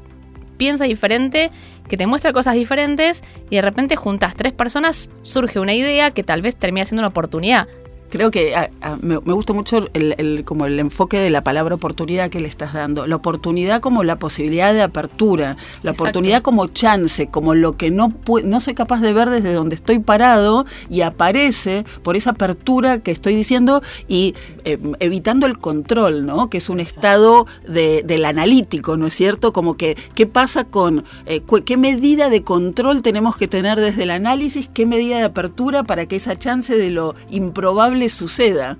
piensa 0.56 0.84
diferente, 0.84 1.50
que 1.86 1.98
te 1.98 2.06
muestra 2.06 2.32
cosas 2.32 2.54
diferentes 2.54 3.22
y 3.50 3.56
de 3.56 3.62
repente 3.62 3.94
juntas 3.94 4.34
tres 4.34 4.54
personas, 4.54 5.10
surge 5.22 5.60
una 5.60 5.74
idea 5.74 6.12
que 6.12 6.22
tal 6.22 6.40
vez 6.40 6.56
termina 6.56 6.86
siendo 6.86 7.02
una 7.02 7.08
oportunidad. 7.08 7.68
Creo 8.10 8.30
que 8.30 8.54
me, 9.02 9.18
me, 9.20 9.32
gusta 9.32 9.52
mucho 9.52 9.88
el, 9.92 10.44
como 10.44 10.66
el 10.66 10.78
enfoque 10.78 11.18
de 11.18 11.30
la 11.30 11.42
palabra 11.42 11.74
oportunidad 11.74 12.30
que 12.30 12.40
le 12.40 12.48
estás 12.48 12.72
dando. 12.72 13.06
La 13.06 13.16
oportunidad 13.16 13.80
como 13.80 14.04
la 14.04 14.18
posibilidad 14.18 14.72
de 14.72 14.82
apertura, 14.82 15.56
la 15.82 15.92
oportunidad 15.92 16.42
como 16.42 16.68
chance, 16.68 17.28
como 17.28 17.54
lo 17.54 17.76
que 17.76 17.90
no, 17.90 18.08
no 18.44 18.60
soy 18.60 18.74
capaz 18.74 19.00
de 19.00 19.12
ver 19.12 19.30
desde 19.30 19.52
donde 19.52 19.74
estoy 19.74 19.98
parado 19.98 20.66
y 20.88 21.00
aparece 21.02 21.84
por 22.02 22.16
esa 22.16 22.30
apertura 22.30 23.00
que 23.00 23.10
estoy 23.10 23.34
diciendo 23.34 23.82
y 24.08 24.34
eh, 24.64 24.78
evitando 25.00 25.46
el 25.46 25.58
control, 25.58 26.26
¿no? 26.26 26.48
Que 26.48 26.58
es 26.58 26.68
un 26.68 26.80
estado 26.80 27.46
de, 27.66 28.02
del 28.04 28.24
analítico, 28.24 28.96
¿no 28.96 29.08
es 29.08 29.14
cierto? 29.14 29.52
Como 29.52 29.76
que, 29.76 29.96
¿qué 30.14 30.26
pasa 30.26 30.64
con, 30.64 31.04
eh, 31.26 31.42
qué 31.64 31.76
medida 31.76 32.30
de 32.30 32.42
control 32.42 33.02
tenemos 33.02 33.36
que 33.36 33.48
tener 33.48 33.80
desde 33.80 34.04
el 34.04 34.10
análisis, 34.10 34.68
qué 34.72 34.86
medida 34.86 35.18
de 35.18 35.24
apertura 35.24 35.82
para 35.82 36.06
que 36.06 36.16
esa 36.16 36.38
chance 36.38 36.76
de 36.76 36.90
lo 36.90 37.14
improbable 37.30 38.05
suceda. 38.08 38.78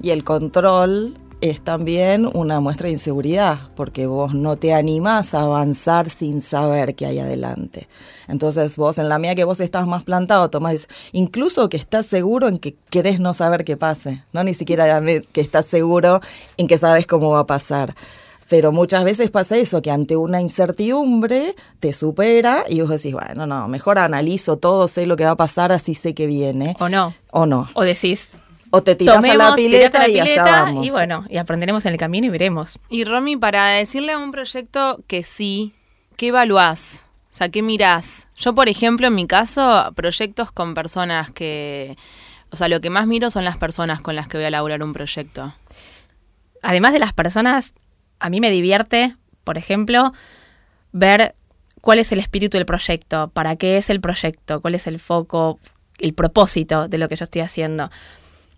Y 0.00 0.10
el 0.10 0.24
control 0.24 1.14
es 1.42 1.60
también 1.60 2.28
una 2.34 2.60
muestra 2.60 2.86
de 2.86 2.92
inseguridad, 2.92 3.70
porque 3.74 4.06
vos 4.06 4.32
no 4.32 4.56
te 4.56 4.72
animás 4.72 5.34
a 5.34 5.42
avanzar 5.42 6.08
sin 6.08 6.40
saber 6.40 6.94
qué 6.94 7.06
hay 7.06 7.18
adelante. 7.18 7.88
Entonces 8.28 8.76
vos, 8.76 8.98
en 8.98 9.08
la 9.08 9.18
mía 9.18 9.34
que 9.34 9.42
vos 9.42 9.60
estás 9.60 9.88
más 9.88 10.04
plantado, 10.04 10.50
tomás, 10.50 10.88
incluso 11.10 11.68
que 11.68 11.76
estás 11.76 12.06
seguro 12.06 12.46
en 12.46 12.60
que 12.60 12.76
querés 12.90 13.18
no 13.18 13.34
saber 13.34 13.64
qué 13.64 13.76
pase, 13.76 14.22
no 14.32 14.44
ni 14.44 14.54
siquiera 14.54 15.02
que 15.32 15.40
estás 15.40 15.66
seguro 15.66 16.20
en 16.56 16.68
que 16.68 16.78
sabes 16.78 17.08
cómo 17.08 17.30
va 17.30 17.40
a 17.40 17.46
pasar. 17.46 17.96
Pero 18.52 18.70
muchas 18.70 19.02
veces 19.02 19.30
pasa 19.30 19.56
eso, 19.56 19.80
que 19.80 19.90
ante 19.90 20.14
una 20.14 20.42
incertidumbre 20.42 21.56
te 21.80 21.94
supera 21.94 22.66
y 22.68 22.82
vos 22.82 22.90
decís, 22.90 23.14
bueno, 23.14 23.46
no, 23.46 23.66
mejor 23.66 23.98
analizo 23.98 24.58
todo, 24.58 24.88
sé 24.88 25.06
lo 25.06 25.16
que 25.16 25.24
va 25.24 25.30
a 25.30 25.36
pasar, 25.36 25.72
así 25.72 25.94
sé 25.94 26.14
que 26.14 26.26
viene. 26.26 26.76
O 26.78 26.90
no. 26.90 27.14
O 27.30 27.46
no. 27.46 27.70
O 27.72 27.82
decís, 27.82 28.30
O 28.68 28.82
te 28.82 28.94
tirás 28.94 29.24
a 29.24 29.26
la 29.26 29.32
tomemos, 29.32 29.56
pileta 29.56 29.98
a 30.00 30.02
la 30.02 30.08
y 30.10 30.20
allá 30.20 30.24
pileta 30.24 30.62
vamos. 30.64 30.84
y 30.86 30.90
bueno, 30.90 31.24
y 31.30 31.38
aprenderemos 31.38 31.86
en 31.86 31.92
el 31.92 31.98
camino 31.98 32.26
y 32.26 32.28
veremos. 32.28 32.78
Y 32.90 33.04
Romy, 33.04 33.38
para 33.38 33.68
decirle 33.68 34.12
a 34.12 34.18
un 34.18 34.32
proyecto 34.32 35.00
que 35.06 35.22
sí, 35.22 35.72
¿qué 36.18 36.26
evaluás? 36.26 37.06
O 37.30 37.34
sea, 37.34 37.48
¿qué 37.48 37.62
mirás? 37.62 38.28
Yo, 38.36 38.54
por 38.54 38.68
ejemplo, 38.68 39.06
en 39.06 39.14
mi 39.14 39.26
caso, 39.26 39.94
proyectos 39.96 40.52
con 40.52 40.74
personas 40.74 41.30
que... 41.30 41.96
O 42.50 42.58
sea, 42.58 42.68
lo 42.68 42.82
que 42.82 42.90
más 42.90 43.06
miro 43.06 43.30
son 43.30 43.46
las 43.46 43.56
personas 43.56 44.02
con 44.02 44.14
las 44.14 44.28
que 44.28 44.36
voy 44.36 44.44
a 44.44 44.48
elaborar 44.48 44.82
un 44.82 44.92
proyecto. 44.92 45.54
Además 46.60 46.92
de 46.92 46.98
las 46.98 47.14
personas, 47.14 47.72
a 48.22 48.30
mí 48.30 48.40
me 48.40 48.50
divierte, 48.50 49.16
por 49.42 49.58
ejemplo, 49.58 50.12
ver 50.92 51.34
cuál 51.80 51.98
es 51.98 52.12
el 52.12 52.20
espíritu 52.20 52.56
del 52.56 52.66
proyecto, 52.66 53.28
para 53.34 53.56
qué 53.56 53.76
es 53.76 53.90
el 53.90 54.00
proyecto, 54.00 54.60
cuál 54.62 54.76
es 54.76 54.86
el 54.86 55.00
foco, 55.00 55.58
el 55.98 56.14
propósito 56.14 56.86
de 56.86 56.98
lo 56.98 57.08
que 57.08 57.16
yo 57.16 57.24
estoy 57.24 57.42
haciendo. 57.42 57.90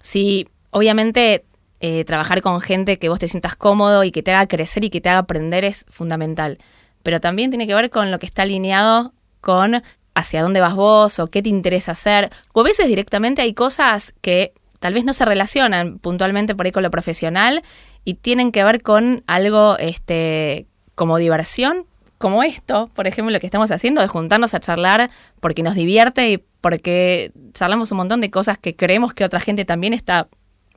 Si, 0.02 0.46
obviamente, 0.70 1.44
eh, 1.80 2.04
trabajar 2.04 2.42
con 2.42 2.60
gente 2.60 2.98
que 2.98 3.08
vos 3.08 3.18
te 3.18 3.26
sientas 3.26 3.56
cómodo 3.56 4.04
y 4.04 4.12
que 4.12 4.22
te 4.22 4.32
haga 4.32 4.46
crecer 4.46 4.84
y 4.84 4.90
que 4.90 5.00
te 5.00 5.08
haga 5.08 5.20
aprender 5.20 5.64
es 5.64 5.86
fundamental. 5.88 6.58
Pero 7.02 7.20
también 7.20 7.50
tiene 7.50 7.66
que 7.66 7.74
ver 7.74 7.88
con 7.88 8.10
lo 8.10 8.18
que 8.18 8.26
está 8.26 8.42
alineado 8.42 9.14
con 9.40 9.82
hacia 10.14 10.42
dónde 10.42 10.60
vas 10.60 10.74
vos 10.74 11.18
o 11.18 11.28
qué 11.28 11.42
te 11.42 11.48
interesa 11.48 11.92
hacer. 11.92 12.30
O 12.52 12.60
a 12.60 12.64
veces 12.64 12.86
directamente 12.86 13.40
hay 13.40 13.54
cosas 13.54 14.14
que 14.20 14.52
tal 14.78 14.92
vez 14.92 15.06
no 15.06 15.14
se 15.14 15.24
relacionan 15.24 15.98
puntualmente 15.98 16.54
por 16.54 16.66
ahí 16.66 16.72
con 16.72 16.82
lo 16.82 16.90
profesional 16.90 17.62
y 18.04 18.14
tienen 18.14 18.52
que 18.52 18.64
ver 18.64 18.82
con 18.82 19.22
algo 19.26 19.76
este, 19.78 20.66
como 20.94 21.18
diversión, 21.18 21.86
como 22.18 22.42
esto, 22.42 22.90
por 22.94 23.06
ejemplo, 23.06 23.32
lo 23.32 23.40
que 23.40 23.46
estamos 23.46 23.70
haciendo 23.70 24.00
de 24.00 24.08
juntarnos 24.08 24.54
a 24.54 24.60
charlar 24.60 25.10
porque 25.40 25.62
nos 25.62 25.74
divierte 25.74 26.30
y 26.30 26.44
porque 26.60 27.32
charlamos 27.52 27.90
un 27.90 27.98
montón 27.98 28.20
de 28.20 28.30
cosas 28.30 28.56
que 28.56 28.74
creemos 28.74 29.12
que 29.12 29.24
otra 29.24 29.40
gente 29.40 29.64
también 29.64 29.92
está 29.92 30.28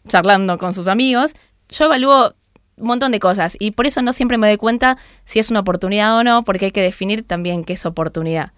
charlando 0.07 0.57
con 0.57 0.73
sus 0.73 0.87
amigos. 0.87 1.33
Yo 1.69 1.85
evalúo 1.85 2.33
un 2.77 2.87
montón 2.87 3.11
de 3.11 3.19
cosas 3.19 3.55
y 3.59 3.71
por 3.71 3.87
eso 3.87 4.01
no 4.01 4.13
siempre 4.13 4.37
me 4.37 4.47
doy 4.47 4.57
cuenta 4.57 4.97
si 5.25 5.39
es 5.39 5.49
una 5.49 5.61
oportunidad 5.61 6.17
o 6.17 6.23
no, 6.23 6.43
porque 6.43 6.65
hay 6.65 6.71
que 6.71 6.81
definir 6.81 7.23
también 7.23 7.63
qué 7.63 7.73
es 7.73 7.85
oportunidad. 7.85 8.51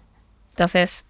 Entonces, 0.50 1.06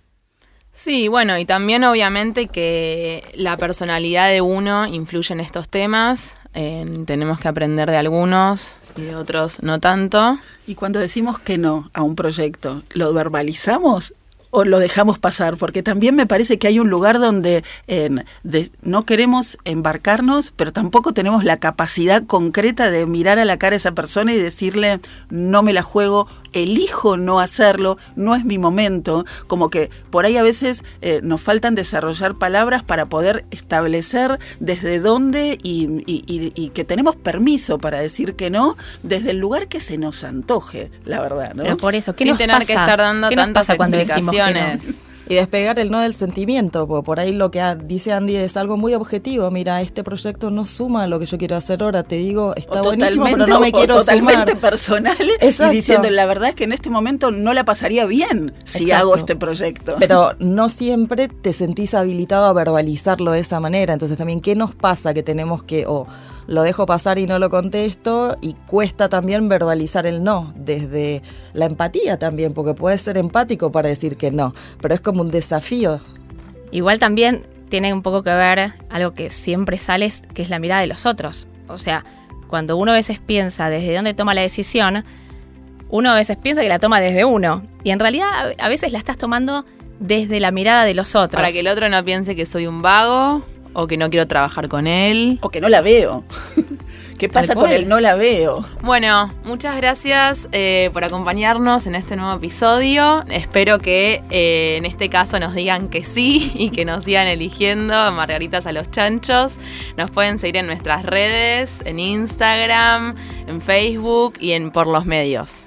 Sí, 0.72 1.08
bueno, 1.08 1.36
y 1.38 1.44
también 1.44 1.84
obviamente 1.84 2.46
que 2.46 3.24
la 3.34 3.56
personalidad 3.56 4.30
de 4.30 4.40
uno 4.40 4.86
influye 4.86 5.32
en 5.32 5.40
estos 5.40 5.68
temas. 5.68 6.34
Tenemos 6.52 7.38
que 7.38 7.48
aprender 7.48 7.90
de 7.90 7.96
algunos 7.96 8.76
y 8.96 9.02
de 9.02 9.14
otros 9.14 9.62
no 9.62 9.78
tanto. 9.78 10.38
Y 10.66 10.74
cuando 10.74 10.98
decimos 10.98 11.38
que 11.38 11.58
no 11.58 11.90
a 11.92 12.02
un 12.02 12.16
proyecto, 12.16 12.82
¿lo 12.94 13.12
verbalizamos 13.12 14.14
o 14.50 14.64
lo 14.64 14.78
dejamos 14.78 15.18
pasar? 15.18 15.56
Porque 15.56 15.82
también 15.82 16.14
me 16.16 16.26
parece 16.26 16.58
que 16.58 16.66
hay 16.68 16.78
un 16.78 16.90
lugar 16.90 17.18
donde 17.18 17.62
eh, 17.86 18.10
de- 18.42 18.70
no 18.82 19.04
queremos 19.04 19.58
embarcarnos, 19.64 20.52
pero 20.56 20.72
tampoco 20.72 21.12
tenemos 21.12 21.44
la 21.44 21.56
capacidad 21.56 22.24
concreta 22.24 22.90
de 22.90 23.06
mirar 23.06 23.38
a 23.38 23.44
la 23.44 23.56
cara 23.58 23.74
a 23.74 23.78
esa 23.78 23.92
persona 23.92 24.32
y 24.32 24.38
decirle, 24.38 25.00
no 25.30 25.62
me 25.62 25.72
la 25.72 25.82
juego, 25.82 26.26
elijo 26.52 27.16
no 27.16 27.40
hacerlo, 27.40 27.96
no 28.16 28.34
es 28.34 28.44
mi 28.44 28.58
momento. 28.58 29.24
Como 29.46 29.70
que 29.70 29.90
por 30.10 30.24
ahí 30.26 30.36
a 30.36 30.42
veces 30.42 30.82
eh, 31.00 31.20
nos 31.22 31.40
faltan 31.40 31.74
desarrollar 31.74 32.34
palabras 32.34 32.82
para 32.82 33.06
poder 33.06 33.44
establecer 33.50 34.38
desde 34.58 34.98
dónde 35.00 35.58
y, 35.62 36.02
y- 36.06 36.24
y- 36.26 36.52
y 36.54 36.70
que 36.70 36.84
tenemos 36.84 37.16
permiso 37.16 37.78
para 37.78 38.00
decir 38.00 38.34
que 38.34 38.50
no 38.50 38.76
desde 39.02 39.30
el 39.30 39.38
lugar 39.38 39.68
que 39.68 39.80
se 39.80 39.96
nos 39.98 40.24
antoje, 40.24 40.90
la 41.04 41.20
verdad, 41.20 41.54
¿no? 41.54 41.62
pero 41.62 41.76
por 41.76 41.94
eso, 41.94 42.14
¿qué 42.14 42.24
Sin 42.24 42.30
nos 42.30 42.38
tener 42.38 42.56
pasa? 42.56 42.66
que 42.66 42.72
estar 42.72 42.98
dando 42.98 43.28
¿Qué 43.28 43.36
nos 43.36 43.44
tantas 43.46 43.66
pasa 43.66 43.76
cuando 43.76 43.96
decimos 43.96 44.34
que 44.46 44.54
no? 44.54 44.60
explicaciones. 44.60 45.04
Y 45.30 45.36
despegar 45.36 45.78
el 45.78 45.92
no 45.92 46.00
del 46.00 46.12
sentimiento, 46.12 46.88
porque 46.88 47.06
por 47.06 47.20
ahí 47.20 47.30
lo 47.30 47.52
que 47.52 47.62
dice 47.84 48.12
Andy 48.12 48.34
es 48.34 48.56
algo 48.56 48.76
muy 48.76 48.94
objetivo. 48.94 49.48
Mira, 49.52 49.80
este 49.80 50.02
proyecto 50.02 50.50
no 50.50 50.66
suma 50.66 51.04
a 51.04 51.06
lo 51.06 51.20
que 51.20 51.26
yo 51.26 51.38
quiero 51.38 51.54
hacer 51.54 51.84
ahora. 51.84 52.02
Te 52.02 52.16
digo, 52.16 52.52
está 52.56 52.80
o 52.80 52.82
buenísimo, 52.82 53.26
totalmente, 53.26 53.44
pero 53.44 53.54
no 53.54 53.60
me 53.60 53.68
o 53.68 53.72
quiero 53.72 53.94
totalmente 53.98 54.50
sumar. 54.50 54.60
personal 54.60 55.16
Exacto. 55.40 55.72
y 55.72 55.76
diciendo 55.76 56.10
la 56.10 56.26
verdad 56.26 56.48
es 56.48 56.56
que 56.56 56.64
en 56.64 56.72
este 56.72 56.90
momento 56.90 57.30
no 57.30 57.54
la 57.54 57.64
pasaría 57.64 58.06
bien 58.06 58.52
si 58.64 58.82
Exacto. 58.82 59.02
hago 59.04 59.14
este 59.14 59.36
proyecto. 59.36 59.94
Pero 60.00 60.32
no 60.40 60.68
siempre 60.68 61.28
te 61.28 61.52
sentís 61.52 61.94
habilitado 61.94 62.46
a 62.46 62.52
verbalizarlo 62.52 63.30
de 63.30 63.38
esa 63.38 63.60
manera. 63.60 63.92
Entonces 63.92 64.18
también, 64.18 64.40
¿qué 64.40 64.56
nos 64.56 64.74
pasa 64.74 65.14
que 65.14 65.22
tenemos 65.22 65.62
que, 65.62 65.86
o 65.86 66.08
lo 66.48 66.62
dejo 66.62 66.86
pasar 66.86 67.20
y 67.20 67.28
no 67.28 67.38
lo 67.38 67.50
contesto? 67.50 68.36
Y 68.40 68.54
cuesta 68.66 69.08
también 69.08 69.48
verbalizar 69.48 70.06
el 70.06 70.24
no, 70.24 70.52
desde 70.56 71.22
la 71.52 71.66
empatía 71.66 72.18
también, 72.18 72.52
porque 72.52 72.74
puedes 72.74 73.00
ser 73.00 73.16
empático 73.16 73.70
para 73.70 73.88
decir 73.88 74.16
que 74.16 74.32
no, 74.32 74.54
pero 74.80 74.94
es 74.94 75.00
como 75.00 75.19
un 75.20 75.30
desafío. 75.30 76.00
Igual 76.70 76.98
también 76.98 77.46
tiene 77.68 77.92
un 77.92 78.02
poco 78.02 78.22
que 78.22 78.30
ver 78.30 78.72
algo 78.90 79.14
que 79.14 79.30
siempre 79.30 79.76
sale, 79.78 80.12
que 80.34 80.42
es 80.42 80.50
la 80.50 80.58
mirada 80.58 80.80
de 80.80 80.86
los 80.86 81.06
otros. 81.06 81.48
O 81.68 81.78
sea, 81.78 82.04
cuando 82.48 82.76
uno 82.76 82.92
a 82.92 82.94
veces 82.94 83.20
piensa 83.20 83.70
desde 83.70 83.94
dónde 83.94 84.14
toma 84.14 84.34
la 84.34 84.42
decisión, 84.42 85.04
uno 85.88 86.10
a 86.10 86.14
veces 86.14 86.36
piensa 86.36 86.62
que 86.62 86.68
la 86.68 86.78
toma 86.78 87.00
desde 87.00 87.24
uno. 87.24 87.62
Y 87.84 87.90
en 87.90 88.00
realidad 88.00 88.54
a 88.58 88.68
veces 88.68 88.92
la 88.92 88.98
estás 88.98 89.18
tomando 89.18 89.64
desde 89.98 90.40
la 90.40 90.50
mirada 90.50 90.84
de 90.84 90.94
los 90.94 91.14
otros. 91.14 91.40
Para 91.40 91.52
que 91.52 91.60
el 91.60 91.68
otro 91.68 91.88
no 91.88 92.04
piense 92.04 92.34
que 92.34 92.46
soy 92.46 92.66
un 92.66 92.82
vago 92.82 93.42
o 93.72 93.86
que 93.86 93.96
no 93.96 94.10
quiero 94.10 94.26
trabajar 94.26 94.68
con 94.68 94.86
él. 94.86 95.38
o 95.42 95.50
que 95.50 95.60
no 95.60 95.68
la 95.68 95.80
veo. 95.80 96.24
¿Qué 97.20 97.28
pasa 97.28 97.54
con 97.54 97.70
el 97.70 97.86
no 97.86 98.00
la 98.00 98.14
veo? 98.14 98.64
Bueno, 98.80 99.30
muchas 99.44 99.76
gracias 99.76 100.48
eh, 100.52 100.88
por 100.94 101.04
acompañarnos 101.04 101.86
en 101.86 101.94
este 101.94 102.16
nuevo 102.16 102.34
episodio. 102.34 103.26
Espero 103.28 103.78
que 103.78 104.22
eh, 104.30 104.76
en 104.78 104.86
este 104.86 105.10
caso 105.10 105.38
nos 105.38 105.54
digan 105.54 105.90
que 105.90 106.02
sí 106.02 106.50
y 106.54 106.70
que 106.70 106.86
nos 106.86 107.04
sigan 107.04 107.26
eligiendo 107.26 107.94
a 107.94 108.10
Margaritas 108.10 108.64
a 108.64 108.72
los 108.72 108.90
Chanchos. 108.90 109.58
Nos 109.98 110.10
pueden 110.10 110.38
seguir 110.38 110.56
en 110.56 110.66
nuestras 110.66 111.04
redes, 111.04 111.82
en 111.84 111.98
Instagram, 111.98 113.14
en 113.46 113.60
Facebook 113.60 114.38
y 114.40 114.52
en 114.52 114.70
por 114.70 114.86
los 114.86 115.04
medios. 115.04 115.64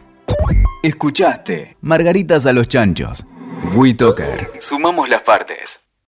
Escuchaste 0.81 1.77
Margaritas 1.81 2.47
a 2.47 2.53
los 2.53 2.67
Chanchos. 2.67 3.25
WeToker. 3.75 4.53
Sumamos 4.57 5.07
las 5.07 5.21
partes. 5.21 5.82